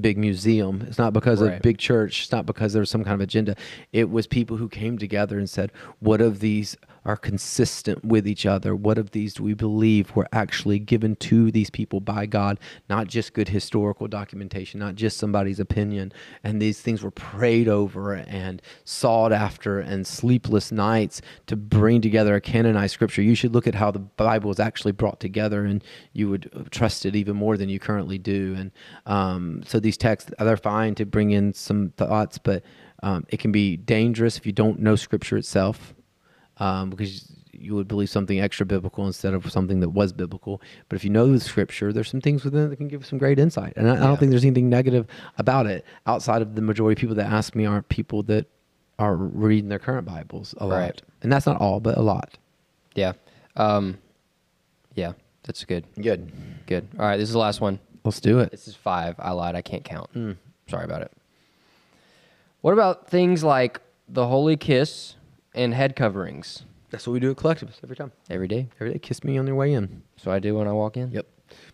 big 0.00 0.16
museum 0.16 0.84
it's 0.86 0.98
not 0.98 1.12
because 1.12 1.42
right. 1.42 1.54
of 1.54 1.62
big 1.62 1.76
church 1.76 2.22
it's 2.22 2.30
not 2.30 2.46
because 2.46 2.72
there 2.72 2.78
was 2.78 2.88
some 2.88 3.02
kind 3.02 3.14
of 3.14 3.20
agenda 3.20 3.56
it 3.92 4.08
was 4.08 4.28
people 4.28 4.56
who 4.56 4.68
came 4.68 4.96
together 4.96 5.38
and 5.38 5.50
said 5.50 5.72
what 5.98 6.20
of 6.20 6.38
these 6.38 6.76
are 7.08 7.16
consistent 7.16 8.04
with 8.04 8.28
each 8.28 8.44
other? 8.44 8.76
What 8.76 8.98
of 8.98 9.12
these 9.12 9.32
do 9.32 9.42
we 9.42 9.54
believe 9.54 10.14
were 10.14 10.28
actually 10.30 10.78
given 10.78 11.16
to 11.16 11.50
these 11.50 11.70
people 11.70 12.00
by 12.00 12.26
God? 12.26 12.60
Not 12.90 13.06
just 13.06 13.32
good 13.32 13.48
historical 13.48 14.08
documentation, 14.08 14.78
not 14.78 14.94
just 14.94 15.16
somebody's 15.16 15.58
opinion. 15.58 16.12
And 16.44 16.60
these 16.60 16.82
things 16.82 17.02
were 17.02 17.10
prayed 17.10 17.66
over 17.66 18.12
and 18.12 18.60
sought 18.84 19.32
after 19.32 19.80
and 19.80 20.06
sleepless 20.06 20.70
nights 20.70 21.22
to 21.46 21.56
bring 21.56 22.02
together 22.02 22.34
a 22.34 22.42
canonized 22.42 22.92
scripture. 22.92 23.22
You 23.22 23.34
should 23.34 23.54
look 23.54 23.66
at 23.66 23.74
how 23.74 23.90
the 23.90 24.00
Bible 24.00 24.48
was 24.48 24.60
actually 24.60 24.92
brought 24.92 25.18
together 25.18 25.64
and 25.64 25.82
you 26.12 26.28
would 26.28 26.68
trust 26.70 27.06
it 27.06 27.16
even 27.16 27.36
more 27.36 27.56
than 27.56 27.70
you 27.70 27.78
currently 27.78 28.18
do. 28.18 28.54
And 28.58 28.70
um, 29.06 29.62
so 29.64 29.80
these 29.80 29.96
texts, 29.96 30.30
they're 30.38 30.58
fine 30.58 30.94
to 30.96 31.06
bring 31.06 31.30
in 31.30 31.54
some 31.54 31.88
thoughts, 31.96 32.36
but 32.36 32.62
um, 33.02 33.24
it 33.30 33.38
can 33.38 33.50
be 33.50 33.78
dangerous 33.78 34.36
if 34.36 34.44
you 34.44 34.52
don't 34.52 34.80
know 34.80 34.94
scripture 34.94 35.38
itself 35.38 35.94
um, 36.58 36.90
because 36.90 37.32
you 37.52 37.74
would 37.74 37.88
believe 37.88 38.08
something 38.08 38.40
extra 38.40 38.64
biblical 38.64 39.06
instead 39.06 39.34
of 39.34 39.50
something 39.50 39.80
that 39.80 39.90
was 39.90 40.12
biblical. 40.12 40.62
But 40.88 40.96
if 40.96 41.04
you 41.04 41.10
know 41.10 41.30
the 41.30 41.40
scripture, 41.40 41.92
there's 41.92 42.08
some 42.08 42.20
things 42.20 42.44
within 42.44 42.66
it 42.66 42.68
that 42.68 42.76
can 42.76 42.88
give 42.88 43.04
some 43.04 43.18
great 43.18 43.38
insight. 43.38 43.72
And 43.76 43.90
I, 43.90 43.94
yeah. 43.94 44.04
I, 44.04 44.06
don't 44.06 44.18
think 44.18 44.30
there's 44.30 44.44
anything 44.44 44.68
negative 44.68 45.06
about 45.38 45.66
it 45.66 45.84
outside 46.06 46.42
of 46.42 46.54
the 46.54 46.62
majority 46.62 46.98
of 46.98 47.00
people 47.00 47.16
that 47.16 47.26
ask 47.26 47.54
me 47.54 47.66
aren't 47.66 47.88
people 47.88 48.22
that 48.24 48.46
are 48.98 49.16
reading 49.16 49.68
their 49.68 49.78
current 49.78 50.06
Bibles 50.06 50.54
a 50.58 50.68
right. 50.68 50.86
lot. 50.86 51.02
And 51.22 51.32
that's 51.32 51.46
not 51.46 51.60
all, 51.60 51.80
but 51.80 51.96
a 51.96 52.02
lot. 52.02 52.38
Yeah. 52.94 53.12
Um, 53.56 53.98
yeah, 54.94 55.12
that's 55.44 55.64
good. 55.64 55.84
Good. 56.00 56.32
Good. 56.66 56.88
All 56.98 57.06
right, 57.06 57.16
this 57.16 57.28
is 57.28 57.32
the 57.32 57.38
last 57.38 57.60
one. 57.60 57.78
Let's 58.04 58.20
do 58.20 58.38
it. 58.40 58.50
This 58.50 58.68
is 58.68 58.74
five. 58.74 59.16
I 59.18 59.32
lied. 59.32 59.54
I 59.54 59.62
can't 59.62 59.84
count. 59.84 60.12
Mm. 60.14 60.36
Sorry 60.68 60.84
about 60.84 61.02
it. 61.02 61.12
What 62.60 62.72
about 62.72 63.08
things 63.08 63.44
like 63.44 63.80
the 64.08 64.26
holy 64.26 64.56
kiss? 64.56 65.14
And 65.58 65.74
head 65.74 65.96
coverings. 65.96 66.64
That's 66.90 67.06
what 67.06 67.12
we 67.12 67.20
do 67.20 67.30
at 67.30 67.36
Collectives 67.36 67.74
every 67.82 67.96
time. 67.96 68.12
Every 68.30 68.48
day. 68.48 68.68
Every 68.80 68.94
day. 68.94 68.98
Kiss 68.98 69.22
me 69.24 69.36
on 69.36 69.46
your 69.46 69.56
way 69.56 69.74
in. 69.74 70.02
So 70.16 70.30
I 70.30 70.38
do 70.38 70.54
when 70.54 70.66
I 70.66 70.72
walk 70.72 70.96
in. 70.96 71.10
Yep. 71.10 71.26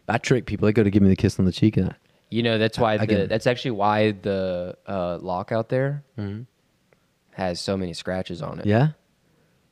I 0.09 0.18
trick 0.18 0.47
people. 0.47 0.66
They 0.66 0.73
go 0.73 0.83
to 0.83 0.90
give 0.90 1.03
me 1.03 1.09
the 1.09 1.16
kiss 1.16 1.38
on 1.38 1.44
the 1.44 1.53
cheek, 1.53 1.77
and 1.77 1.90
I, 1.90 1.94
you 2.31 2.42
know 2.42 2.59
that's 2.59 2.79
why 2.79 2.94
I, 2.94 3.07
the, 3.07 3.27
that's 3.27 3.47
actually 3.47 3.73
why 3.73 4.12
the 4.12 4.77
uh, 4.87 5.18
lock 5.20 5.53
out 5.53 5.68
there 5.68 6.05
mm-hmm. 6.18 6.42
has 7.33 7.61
so 7.61 7.77
many 7.77 7.92
scratches 7.92 8.42
on 8.42 8.61
it. 8.61 8.66
Yeah. 8.66 8.90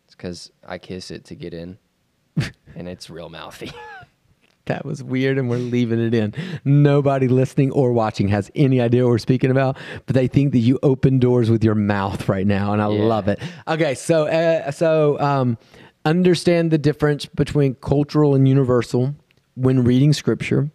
It's 0.07 0.15
because 0.15 0.53
I 0.67 0.79
kiss 0.79 1.11
it 1.11 1.25
to 1.27 1.35
get 1.35 1.55
in, 1.55 1.79
and 2.75 2.89
it's 2.89 3.11
real 3.11 3.29
mouthy. 3.29 3.73
That 4.67 4.85
was 4.85 5.03
weird, 5.03 5.39
and 5.39 5.51
we're 5.51 5.57
leaving 5.57 5.99
it 5.99 6.15
in. 6.15 6.35
Nobody 6.65 7.27
listening 7.27 7.73
or 7.73 7.93
watching 7.93 8.29
has 8.29 8.51
any 8.55 8.81
idea 8.81 9.03
what 9.03 9.11
we're 9.11 9.19
speaking 9.19 9.51
about, 9.51 9.77
but 10.07 10.15
they 10.15 10.29
think 10.29 10.53
that 10.53 10.61
you 10.61 10.79
open 10.83 11.19
doors 11.19 11.51
with 11.51 11.65
your 11.65 11.75
mouth 11.75 12.29
right 12.29 12.47
now, 12.47 12.73
and 12.73 12.81
I 12.81 12.89
yeah. 12.89 13.03
love 13.03 13.27
it. 13.29 13.41
Okay, 13.67 13.95
so 13.95 14.27
uh, 14.27 14.71
so 14.71 15.19
um, 15.21 15.59
understand 16.05 16.71
the 16.71 16.79
difference 16.79 17.27
between 17.27 17.75
cultural 17.77 18.35
and 18.35 18.47
universal 18.49 19.15
when 19.55 19.83
reading 19.83 20.13
scripture. 20.13 20.71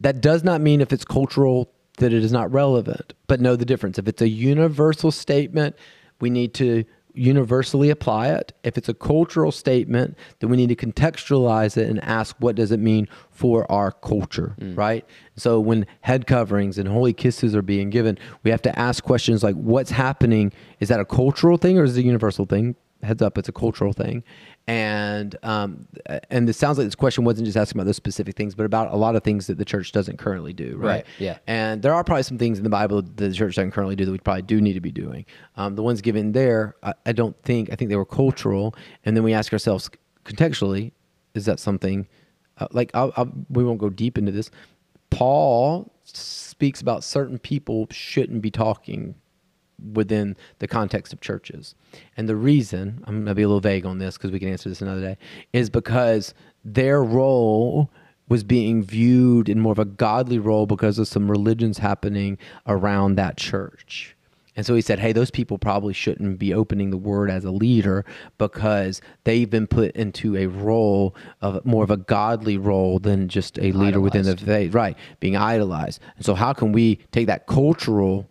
That 0.00 0.20
does 0.20 0.42
not 0.42 0.60
mean 0.60 0.80
if 0.80 0.92
it's 0.92 1.04
cultural 1.04 1.70
that 1.98 2.12
it 2.12 2.24
is 2.24 2.32
not 2.32 2.52
relevant, 2.52 3.14
but 3.26 3.40
know 3.40 3.54
the 3.56 3.64
difference. 3.64 3.98
If 3.98 4.08
it's 4.08 4.22
a 4.22 4.28
universal 4.28 5.10
statement, 5.10 5.76
we 6.20 6.30
need 6.30 6.54
to 6.54 6.84
universally 7.14 7.90
apply 7.90 8.28
it. 8.28 8.52
If 8.64 8.76
it's 8.76 8.88
a 8.88 8.94
cultural 8.94 9.52
statement, 9.52 10.16
then 10.38 10.50
we 10.50 10.56
need 10.56 10.68
to 10.68 10.76
contextualize 10.76 11.76
it 11.76 11.88
and 11.88 12.02
ask 12.04 12.36
what 12.38 12.56
does 12.56 12.72
it 12.72 12.80
mean 12.80 13.08
for 13.30 13.70
our 13.70 13.92
culture, 13.92 14.54
mm. 14.60 14.76
right? 14.76 15.06
So 15.36 15.60
when 15.60 15.86
head 16.02 16.26
coverings 16.26 16.76
and 16.76 16.88
holy 16.88 17.12
kisses 17.12 17.54
are 17.54 17.62
being 17.62 17.90
given, 17.90 18.18
we 18.42 18.50
have 18.50 18.62
to 18.62 18.78
ask 18.78 19.02
questions 19.04 19.42
like 19.42 19.54
what's 19.54 19.90
happening? 19.90 20.52
Is 20.80 20.88
that 20.88 21.00
a 21.00 21.04
cultural 21.04 21.56
thing 21.56 21.78
or 21.78 21.84
is 21.84 21.96
it 21.96 22.00
a 22.00 22.04
universal 22.04 22.46
thing? 22.46 22.76
Heads 23.04 23.22
up, 23.22 23.38
it's 23.38 23.48
a 23.48 23.52
cultural 23.52 23.92
thing 23.92 24.24
and 24.66 25.36
um, 25.42 25.86
and 26.30 26.48
it 26.48 26.54
sounds 26.54 26.78
like 26.78 26.86
this 26.86 26.94
question 26.94 27.24
wasn't 27.24 27.44
just 27.44 27.56
asking 27.56 27.78
about 27.78 27.86
those 27.86 27.96
specific 27.96 28.34
things, 28.34 28.54
but 28.54 28.64
about 28.64 28.92
a 28.92 28.96
lot 28.96 29.14
of 29.14 29.22
things 29.22 29.46
that 29.46 29.58
the 29.58 29.64
church 29.64 29.92
doesn't 29.92 30.16
currently 30.16 30.54
do, 30.54 30.76
right? 30.76 30.88
right 30.88 31.06
yeah. 31.18 31.38
And 31.46 31.82
there 31.82 31.92
are 31.92 32.02
probably 32.02 32.22
some 32.22 32.38
things 32.38 32.56
in 32.56 32.64
the 32.64 32.70
Bible 32.70 33.02
that 33.02 33.16
the 33.16 33.32
church 33.32 33.56
doesn't 33.56 33.72
currently 33.72 33.94
do 33.94 34.06
that 34.06 34.12
we 34.12 34.18
probably 34.18 34.42
do 34.42 34.60
need 34.62 34.72
to 34.72 34.80
be 34.80 34.90
doing. 34.90 35.26
Um, 35.56 35.74
the 35.76 35.82
ones 35.82 36.00
given 36.00 36.32
there, 36.32 36.76
I, 36.82 36.94
I, 37.04 37.12
don't 37.12 37.36
think. 37.42 37.70
I 37.72 37.76
think 37.76 37.90
they 37.90 37.96
were 37.96 38.06
cultural, 38.06 38.74
and 39.04 39.14
then 39.14 39.22
we 39.22 39.34
ask 39.34 39.52
ourselves 39.52 39.90
contextually, 40.24 40.92
is 41.34 41.44
that 41.44 41.60
something? 41.60 42.08
Uh, 42.56 42.68
like 42.72 42.90
I'll, 42.94 43.12
I'll, 43.16 43.30
we 43.50 43.64
won't 43.64 43.78
go 43.78 43.90
deep 43.90 44.16
into 44.16 44.32
this. 44.32 44.50
Paul 45.10 45.92
speaks 46.04 46.80
about 46.80 47.04
certain 47.04 47.38
people 47.38 47.86
shouldn't 47.90 48.40
be 48.40 48.50
talking 48.50 49.14
within 49.92 50.36
the 50.58 50.68
context 50.68 51.12
of 51.12 51.20
churches. 51.20 51.74
And 52.16 52.28
the 52.28 52.36
reason, 52.36 53.02
I'm 53.06 53.16
going 53.16 53.26
to 53.26 53.34
be 53.34 53.42
a 53.42 53.48
little 53.48 53.60
vague 53.60 53.86
on 53.86 53.98
this 53.98 54.16
because 54.16 54.30
we 54.30 54.38
can 54.38 54.48
answer 54.48 54.68
this 54.68 54.82
another 54.82 55.00
day, 55.00 55.18
is 55.52 55.70
because 55.70 56.34
their 56.64 57.02
role 57.02 57.90
was 58.28 58.42
being 58.42 58.82
viewed 58.82 59.48
in 59.48 59.60
more 59.60 59.72
of 59.72 59.78
a 59.78 59.84
godly 59.84 60.38
role 60.38 60.66
because 60.66 60.98
of 60.98 61.06
some 61.06 61.30
religions 61.30 61.78
happening 61.78 62.38
around 62.66 63.16
that 63.16 63.36
church. 63.36 64.16
And 64.56 64.64
so 64.64 64.74
he 64.74 64.80
said, 64.80 65.00
hey, 65.00 65.12
those 65.12 65.30
people 65.30 65.58
probably 65.58 65.92
shouldn't 65.92 66.38
be 66.38 66.54
opening 66.54 66.90
the 66.90 66.96
word 66.96 67.30
as 67.30 67.44
a 67.44 67.50
leader 67.50 68.04
because 68.38 69.00
they've 69.24 69.50
been 69.50 69.66
put 69.66 69.90
into 69.96 70.36
a 70.36 70.46
role 70.46 71.14
of 71.40 71.64
more 71.64 71.82
of 71.82 71.90
a 71.90 71.96
godly 71.96 72.56
role 72.56 72.98
than 72.98 73.28
just 73.28 73.58
a 73.58 73.72
leader 73.72 74.00
within 74.00 74.22
the 74.22 74.36
faith, 74.36 74.72
right? 74.72 74.96
Being 75.18 75.36
idolized. 75.36 76.00
And 76.16 76.24
so, 76.24 76.34
how 76.34 76.52
can 76.52 76.70
we 76.70 76.96
take 77.10 77.26
that 77.26 77.46
cultural 77.46 78.30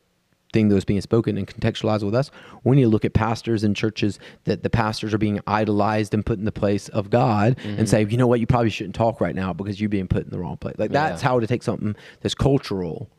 thing 0.54 0.70
that 0.70 0.76
was 0.76 0.86
being 0.86 1.02
spoken 1.02 1.38
and 1.38 1.48
contextualized 1.48 2.04
with 2.04 2.16
us? 2.16 2.32
We 2.64 2.76
need 2.78 2.84
to 2.84 2.88
look 2.90 3.04
at 3.04 3.14
pastors 3.14 3.64
and 3.64 3.76
churches 3.76 4.20
that 4.46 4.64
the 4.64 4.70
pastors 4.70 5.14
are 5.14 5.18
being 5.18 5.40
idolized 5.48 6.14
and 6.14 6.26
put 6.26 6.40
in 6.40 6.46
the 6.46 6.52
place 6.52 6.88
of 6.90 7.10
God 7.10 7.58
Mm-hmm. 7.58 7.80
and 7.80 7.90
say, 7.90 8.06
you 8.10 8.16
know 8.18 8.28
what, 8.28 8.40
you 8.40 8.48
probably 8.48 8.70
shouldn't 8.70 8.96
talk 8.96 9.20
right 9.20 9.36
now 9.36 9.52
because 9.52 9.80
you're 9.82 9.90
being 9.90 10.08
put 10.08 10.24
in 10.24 10.30
the 10.30 10.40
wrong 10.40 10.56
place. 10.58 10.76
Like, 10.78 10.92
that's 10.92 11.22
Yeah. 11.22 11.28
how 11.30 11.40
to 11.40 11.48
take 11.48 11.64
something 11.64 11.96
that's 12.22 12.36
cultural, 12.36 13.10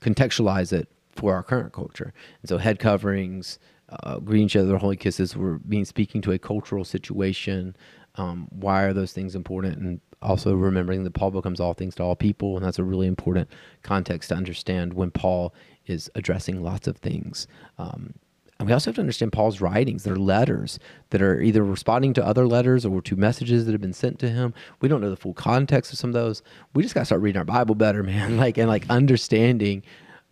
contextualize 0.00 0.72
it 0.72 0.88
for 1.12 1.34
our 1.34 1.42
current 1.42 1.72
culture. 1.72 2.12
And 2.42 2.48
so, 2.48 2.58
head 2.58 2.78
coverings, 2.78 3.58
uh, 3.88 4.18
greeting 4.18 4.46
each 4.46 4.56
other, 4.56 4.76
holy 4.76 4.96
kisses, 4.96 5.36
were 5.36 5.58
being 5.58 5.84
speaking 5.84 6.20
to 6.22 6.32
a 6.32 6.38
cultural 6.38 6.84
situation. 6.84 7.76
Um, 8.16 8.48
why 8.50 8.82
are 8.82 8.92
those 8.92 9.12
things 9.12 9.34
important? 9.34 9.78
And 9.78 10.00
also 10.22 10.54
remembering 10.54 11.04
that 11.04 11.14
Paul 11.14 11.30
becomes 11.30 11.60
all 11.60 11.74
things 11.74 11.94
to 11.96 12.02
all 12.02 12.16
people, 12.16 12.56
and 12.56 12.64
that's 12.64 12.78
a 12.78 12.84
really 12.84 13.06
important 13.06 13.48
context 13.82 14.28
to 14.28 14.36
understand 14.36 14.94
when 14.94 15.10
Paul 15.10 15.54
is 15.86 16.10
addressing 16.14 16.62
lots 16.62 16.86
of 16.86 16.96
things. 16.98 17.46
Um, 17.78 18.14
and 18.58 18.68
we 18.68 18.74
also 18.74 18.90
have 18.90 18.96
to 18.96 19.00
understand 19.00 19.32
Paul's 19.32 19.62
writings. 19.62 20.04
They're 20.04 20.16
letters 20.16 20.78
that 21.08 21.22
are 21.22 21.40
either 21.40 21.64
responding 21.64 22.12
to 22.12 22.24
other 22.24 22.46
letters 22.46 22.84
or 22.84 23.00
to 23.00 23.16
messages 23.16 23.64
that 23.64 23.72
have 23.72 23.80
been 23.80 23.94
sent 23.94 24.18
to 24.18 24.28
him. 24.28 24.52
We 24.82 24.88
don't 24.88 25.00
know 25.00 25.08
the 25.08 25.16
full 25.16 25.32
context 25.32 25.94
of 25.94 25.98
some 25.98 26.10
of 26.10 26.14
those. 26.14 26.42
We 26.74 26.82
just 26.82 26.94
got 26.94 27.00
to 27.00 27.06
start 27.06 27.22
reading 27.22 27.38
our 27.38 27.44
Bible 27.46 27.74
better, 27.74 28.02
man. 28.04 28.36
Like 28.36 28.58
and 28.58 28.68
like 28.68 28.84
understanding 28.90 29.82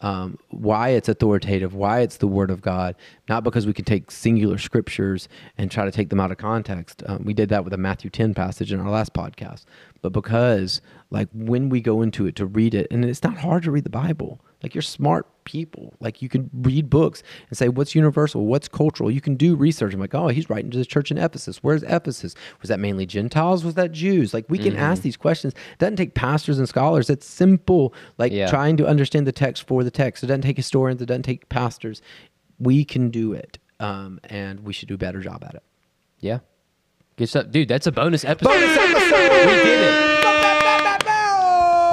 um, 0.00 0.38
why 0.48 0.90
it's 0.90 1.08
authoritative, 1.08 1.74
why 1.74 2.00
it's 2.00 2.18
the 2.18 2.28
Word 2.28 2.50
of 2.50 2.62
God, 2.62 2.94
not 3.28 3.44
because 3.44 3.66
we 3.66 3.72
can 3.72 3.84
take 3.84 4.10
singular 4.10 4.58
scriptures 4.58 5.28
and 5.56 5.70
try 5.70 5.84
to 5.84 5.90
take 5.90 6.10
them 6.10 6.20
out 6.20 6.30
of 6.30 6.38
context. 6.38 7.02
Um, 7.06 7.24
we 7.24 7.34
did 7.34 7.48
that 7.48 7.64
with 7.64 7.72
a 7.72 7.78
Matthew 7.78 8.10
10 8.10 8.34
passage 8.34 8.72
in 8.72 8.80
our 8.80 8.90
last 8.90 9.12
podcast, 9.12 9.64
but 10.02 10.12
because, 10.12 10.80
like, 11.10 11.28
when 11.32 11.68
we 11.68 11.80
go 11.80 12.02
into 12.02 12.26
it 12.26 12.36
to 12.36 12.46
read 12.46 12.74
it, 12.74 12.86
and 12.90 13.04
it's 13.04 13.22
not 13.22 13.38
hard 13.38 13.64
to 13.64 13.70
read 13.70 13.84
the 13.84 13.90
Bible, 13.90 14.40
like, 14.62 14.74
you're 14.74 14.82
smart 14.82 15.26
people. 15.44 15.94
Like, 16.00 16.20
you 16.20 16.28
can 16.28 16.50
read 16.52 16.90
books 16.90 17.22
and 17.48 17.56
say, 17.56 17.68
what's 17.68 17.94
universal, 17.94 18.44
what's 18.46 18.66
cultural. 18.68 19.10
You 19.10 19.20
can 19.20 19.36
do 19.36 19.54
research. 19.56 19.94
I'm 19.94 20.00
like, 20.00 20.14
oh, 20.14 20.28
he's 20.28 20.50
writing 20.50 20.70
to 20.72 20.78
the 20.78 20.84
church 20.84 21.10
in 21.10 21.18
Ephesus. 21.18 21.58
Where's 21.62 21.82
Ephesus? 21.84 22.34
Was 22.60 22.68
that 22.68 22.80
mainly 22.80 23.06
Gentiles? 23.06 23.64
Was 23.64 23.74
that 23.74 23.92
Jews? 23.92 24.34
Like, 24.34 24.46
we 24.48 24.58
can 24.58 24.76
ask 24.76 25.02
these 25.02 25.16
questions. 25.16 25.54
It 25.54 25.78
doesn't 25.78 25.96
take 25.96 26.14
pastors 26.14 26.58
and 26.58 26.68
scholars. 26.68 27.08
It's 27.08 27.26
simple, 27.26 27.94
like, 28.18 28.32
Yeah. 28.32 28.48
trying 28.48 28.76
to 28.78 28.86
understand 28.86 29.26
the 29.26 29.32
text 29.32 29.66
for 29.66 29.84
the 29.84 29.90
text. 29.90 30.24
It 30.24 30.26
doesn't 30.26 30.42
take 30.42 30.56
historians. 30.56 31.00
It 31.00 31.06
doesn't 31.06 31.22
take 31.22 31.48
pastors. 31.48 32.02
We 32.58 32.84
can 32.84 33.10
do 33.10 33.32
it, 33.32 33.58
um, 33.78 34.18
and 34.24 34.60
we 34.60 34.72
should 34.72 34.88
do 34.88 34.94
a 34.94 34.98
better 34.98 35.20
job 35.20 35.44
at 35.44 35.54
it. 35.54 35.62
Yeah. 36.20 36.40
Good 37.16 37.28
stuff. 37.28 37.50
Dude, 37.50 37.68
that's 37.68 37.86
a 37.86 37.92
bonus 37.92 38.24
episode. 38.24 38.50
We 38.50 38.56
did 38.56 39.80
it. 39.80 40.18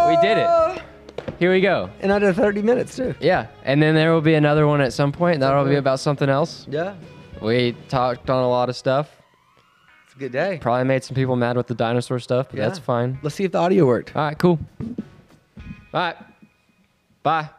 We 0.08 0.16
did 0.22 0.38
it. 0.38 0.65
Here 1.40 1.52
we 1.52 1.62
go. 1.62 1.90
And 2.02 2.12
under 2.12 2.32
30 2.32 2.62
minutes, 2.62 2.96
too. 2.96 3.14
Yeah. 3.20 3.48
And 3.64 3.82
then 3.82 3.96
there 3.96 4.14
will 4.14 4.22
be 4.22 4.36
another 4.36 4.68
one 4.68 4.82
at 4.82 4.94
some 4.94 5.12
point. 5.12 5.40
That'll 5.42 5.66
be 5.66 5.76
about 5.76 6.00
something 6.00 6.30
else. 6.30 6.66
Yeah. 6.70 6.96
We 7.42 7.76
talked 7.90 8.30
on 8.30 8.44
a 8.44 8.50
lot 8.50 8.70
of 8.70 8.76
stuff. 8.76 9.10
It's 10.06 10.16
a 10.16 10.18
good 10.18 10.32
day. 10.32 10.60
Probably 10.62 10.86
made 10.86 11.04
some 11.04 11.16
people 11.16 11.36
mad 11.36 11.58
with 11.58 11.68
the 11.68 11.76
dinosaur 11.76 12.20
stuff, 12.20 12.48
but 12.50 12.58
that's 12.58 12.80
fine. 12.80 13.20
Let's 13.22 13.36
see 13.36 13.44
if 13.44 13.52
the 13.52 13.58
audio 13.58 13.86
worked. 13.86 14.16
All 14.16 14.24
right, 14.24 14.38
cool. 14.38 14.60
All 14.80 14.96
right. 15.94 16.16
Bye. 17.22 17.50